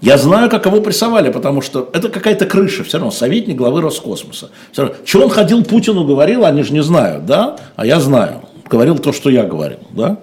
[0.00, 4.50] Я знаю, как его прессовали, потому что это какая-то крыша, все равно советник главы Роскосмоса.
[4.70, 4.96] Все равно.
[5.04, 7.56] Что он ходил Путину говорил, они же не знают, да?
[7.74, 8.42] А я знаю.
[8.70, 10.18] Говорил то, что я говорил, да?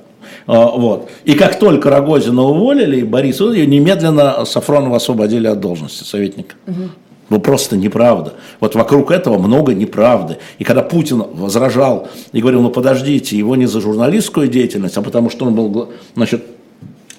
[0.48, 1.10] А, вот.
[1.26, 6.56] И как только Рогозина уволили, Борис немедленно Сафронова освободили от должности советника.
[6.68, 6.90] Угу.
[7.30, 8.34] Ну, просто неправда.
[8.60, 10.38] Вот вокруг этого много неправды.
[10.60, 15.30] И когда Путин возражал и говорил, ну, подождите, его не за журналистскую деятельность, а потому
[15.32, 16.44] что он был, значит,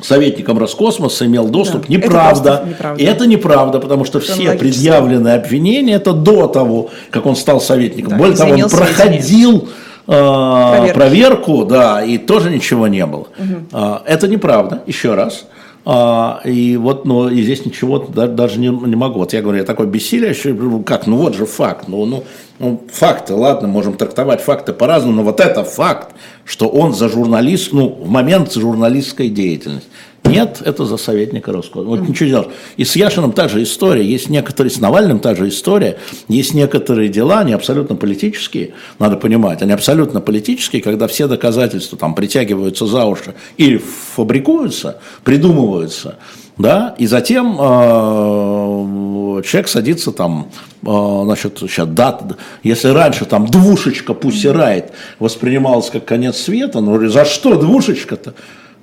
[0.01, 2.51] советником Роскосмоса, имел доступ, да, неправда.
[2.51, 3.03] Это неправда.
[3.03, 8.11] И это неправда, потому что все предъявленные обвинения, это до того, как он стал советником.
[8.11, 9.69] Да, Более того, он проходил
[10.07, 13.27] э, проверку, да, и тоже ничего не было.
[13.39, 13.87] Угу.
[14.07, 15.47] Это неправда, еще раз.
[15.89, 19.21] А, и вот, но и здесь ничего даже не, не могу.
[19.21, 22.25] Вот я говорю, я такой бессилие, ну, как, ну вот же факт, ну, ну,
[22.59, 27.73] ну факты, ладно, можем трактовать факты по-разному, но вот это факт, что он за журналист,
[27.73, 29.89] ну, в момент журналистской деятельности.
[30.29, 31.89] Нет, это за советника Роскосмоса.
[31.89, 32.51] Вот ничего не делаешь.
[32.77, 34.05] И с Яшином та же история.
[34.05, 35.99] Есть некоторые, с Навальным та же история.
[36.29, 39.63] Есть некоторые дела, они абсолютно политические, надо понимать.
[39.63, 46.17] Они абсолютно политические, когда все доказательства там притягиваются за уши или фабрикуются, придумываются.
[46.59, 50.49] Да, и затем э, человек садится там,
[50.83, 57.07] э, значит, сейчас дата, если раньше там двушечка пусть райт воспринималась как конец света, ну
[57.09, 58.33] за что двушечка-то?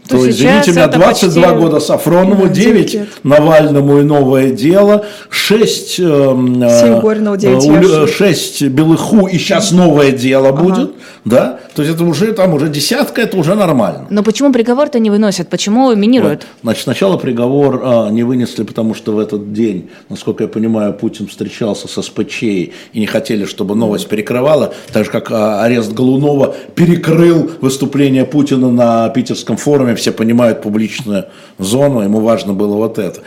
[0.08, 1.60] То, то извините меня, 22 почти...
[1.60, 9.38] года Сафронову, 9, 9 Навальному и новое дело, 6, э, Горного, 9 6 Белыху и
[9.38, 10.62] сейчас новое дело ага.
[10.62, 10.92] будет.
[11.26, 11.60] Да?
[11.76, 14.08] То есть это уже там уже десятка, это уже нормально.
[14.10, 15.48] Но почему приговор-то не выносят?
[15.48, 16.42] Почему минируют?
[16.42, 16.64] Вот.
[16.64, 21.28] Значит, сначала приговор а, не вынесли, потому что в этот день, насколько я понимаю, Путин
[21.28, 26.54] встречался со СПЧ и не хотели, чтобы новость перекрывала, так же как а, арест Голунова
[26.76, 31.26] перекрыл выступление Путина на питерском форуме, все понимают публичную
[31.58, 33.22] зону, ему важно было вот это.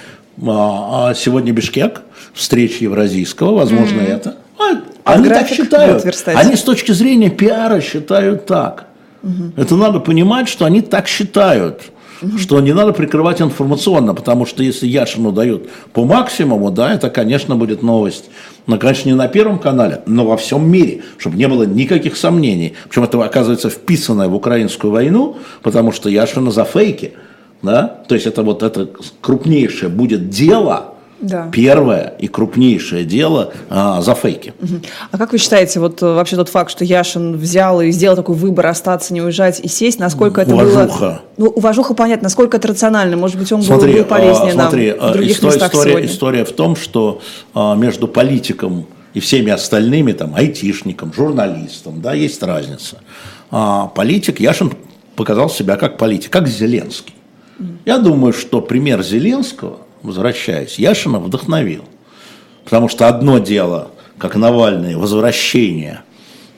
[0.46, 2.02] А, а сегодня Бишкек,
[2.34, 4.14] встреча Евразийского, возможно, mm-hmm.
[4.14, 4.36] это.
[4.58, 6.04] А, Они так считают.
[6.26, 8.86] Они с точки зрения пиара считают так.
[9.22, 9.52] Угу.
[9.56, 11.82] Это надо понимать, что они так считают
[12.38, 17.56] что не надо прикрывать информационно, потому что если Яшину дают по максимуму, да, это, конечно,
[17.56, 18.26] будет новость.
[18.66, 22.74] Но, конечно, не на Первом канале, но во всем мире, чтобы не было никаких сомнений.
[22.88, 27.12] Причем это, оказывается, вписанное в украинскую войну, потому что Яшина за фейки.
[27.62, 28.02] Да?
[28.08, 28.88] То есть это вот это
[29.20, 31.48] крупнейшее будет дело, да.
[31.52, 34.54] первое и крупнейшее дело а, за фейки.
[35.10, 38.34] А как вы считаете, вот э, вообще тот факт, что Яшин взял и сделал такой
[38.34, 40.98] выбор остаться, не уезжать и сесть, насколько это уважуха.
[40.98, 41.20] было...
[41.36, 44.92] Ну, уважуха, понятно, насколько это рационально, может быть, он смотри, был, был полезнее а, смотри,
[44.92, 46.08] нам в других история, местах история, сегодня.
[46.08, 47.20] История в том, что
[47.54, 52.98] а, между политиком и всеми остальными, там, айтишником, журналистом, да, есть разница.
[53.50, 54.72] А, политик, Яшин
[55.14, 57.14] показал себя как политик, как Зеленский.
[57.86, 61.84] Я думаю, что пример Зеленского возвращаясь, Яшина вдохновил.
[62.64, 66.02] Потому что одно дело, как Навальный, возвращение,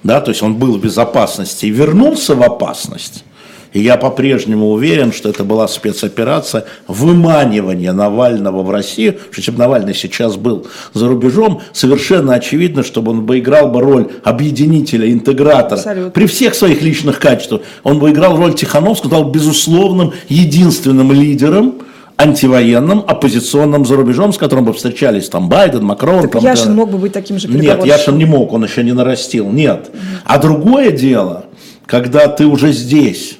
[0.02, 3.24] да, то есть он был в безопасности и вернулся в опасность,
[3.72, 9.18] и я по-прежнему уверен, что это была спецоперация выманивания Навального в Россию.
[9.30, 13.80] Что если бы Навальный сейчас был за рубежом, совершенно очевидно, чтобы он бы играл бы
[13.80, 15.78] роль объединителя, интегратора.
[15.78, 16.10] Абсолютно.
[16.10, 17.62] При всех своих личных качествах.
[17.82, 21.74] Он бы играл роль Тихановского, стал безусловным, единственным лидером
[22.18, 26.22] антивоенным, оппозиционным за рубежом, с которым бы встречались там Байден, Макрон.
[26.22, 26.72] Так там, Яшин да.
[26.74, 29.90] мог бы быть таким же Нет, Яшин не мог, он еще не нарастил, нет.
[30.24, 31.46] А другое дело,
[31.86, 33.38] когда ты уже здесь,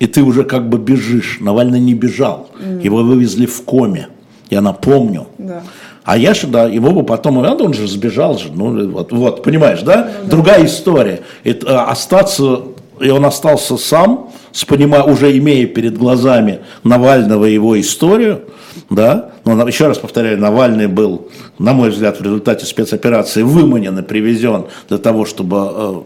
[0.00, 2.80] и ты уже как бы бежишь, Навальный не бежал, угу.
[2.80, 4.08] его вывезли в коме,
[4.50, 5.28] я напомню.
[5.38, 5.62] Да.
[6.02, 10.10] А Яша, да, его бы потом, он же сбежал же, ну вот, вот понимаешь, да?
[10.18, 10.30] Ну, да.
[10.30, 11.20] Другая история.
[11.44, 12.60] Это, остаться,
[13.00, 18.42] и он остался сам, с понима, уже имея перед глазами Навального его историю,
[18.90, 21.28] да, но еще раз повторяю, Навальный был,
[21.58, 26.00] на мой взгляд, в результате спецоперации выманен и привезен для того, чтобы э,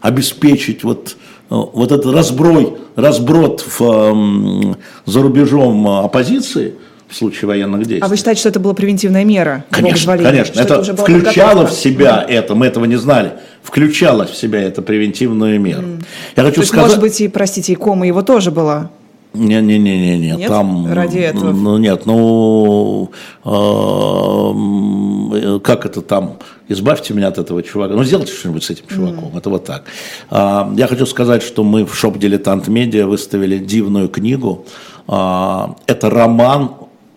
[0.00, 1.16] обеспечить вот,
[1.50, 4.74] э, вот этот разброй, разброд в, э,
[5.06, 6.74] за рубежом оппозиции,
[7.08, 8.00] в случае военных действий.
[8.00, 9.64] А вы считаете, что это была превентивная мера?
[9.70, 10.60] Конечно, конечно.
[10.60, 13.32] Это, это включало в себя это, мы этого не знали,
[13.62, 15.82] включало в себя это превентивную меру.
[15.82, 16.04] Mm.
[16.36, 16.86] Я хочу То сказать...
[16.86, 18.90] может быть, и, простите, и кома его тоже была?
[19.34, 21.50] Не, не, не, не, не, нет, там ради этого.
[21.50, 23.10] Ну нет, ну
[23.44, 26.38] э, как это там?
[26.68, 27.94] Избавьте меня от этого чувака.
[27.94, 29.32] Ну сделайте что-нибудь с этим чуваком.
[29.34, 29.38] Mm.
[29.38, 29.86] Это вот так.
[30.30, 34.66] Э, я хочу сказать, что мы в шоп Дилетант Медиа выставили дивную книгу.
[35.08, 36.70] Э, это роман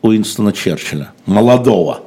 [0.08, 2.02] Уинстона Черчилля, молодого.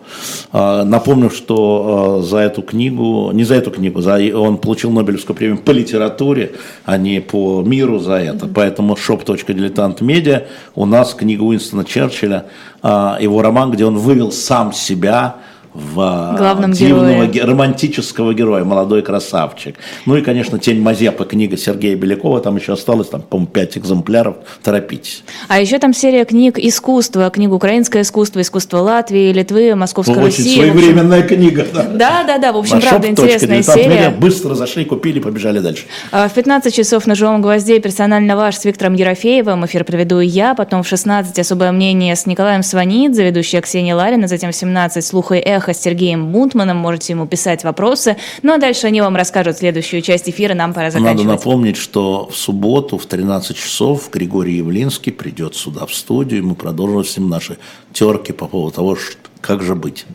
[0.52, 5.36] А, напомню, что а, за эту книгу, не за эту книгу, за, он получил Нобелевскую
[5.36, 6.52] премию по литературе,
[6.84, 8.46] а не по миру за это.
[8.46, 8.52] Mm-hmm.
[8.54, 12.46] Поэтому shop.diletant.media у нас книга Уинстона Черчилля,
[12.82, 15.36] а, его роман, где он вывел сам себя
[15.72, 17.52] в а, Главном дивного герое.
[17.52, 19.76] романтического героя, молодой красавчик.
[20.04, 24.36] Ну и, конечно, «Тень Мазепа», книга Сергея Белякова, там еще осталось, там, по-моему, пять экземпляров,
[24.64, 25.22] торопитесь.
[25.48, 30.38] А еще там серия книг искусства, книга «Украинское искусство», «Искусство Латвии», Литвы, Московской ну, Очень
[30.38, 30.56] России.
[30.56, 31.84] своевременная книга, да.
[31.84, 34.10] Да, да, да, в общем, правда, интересная серия.
[34.10, 35.84] Быстро зашли, купили, побежали дальше.
[36.10, 40.54] А, в 15 часов на «Живом гвозде» персонально ваш с Виктором Ерофеевым, эфир проведу я,
[40.54, 45.30] потом в 16 особое мнение с Николаем Сванидзе, ведущая Ксения Ларина, затем в 17 «Слух
[45.30, 46.76] и эхо» с Сергеем Бунтманом.
[46.78, 48.16] Можете ему писать вопросы.
[48.42, 50.54] Ну а дальше они вам расскажут следующую часть эфира.
[50.54, 51.26] Нам пора заканчивать.
[51.26, 56.42] Надо напомнить, что в субботу в 13 часов Григорий Явлинский придет сюда в студию, и
[56.42, 57.58] мы продолжим с ним наши
[57.92, 58.96] терки по поводу того,
[59.40, 60.06] как же быть.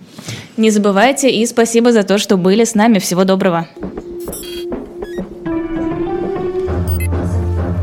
[0.57, 2.99] Не забывайте и спасибо за то, что были с нами.
[2.99, 3.67] Всего доброго.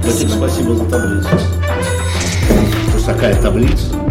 [0.02, 1.28] Спасибо, спасибо за таблицу.
[3.06, 4.01] Такая таблица.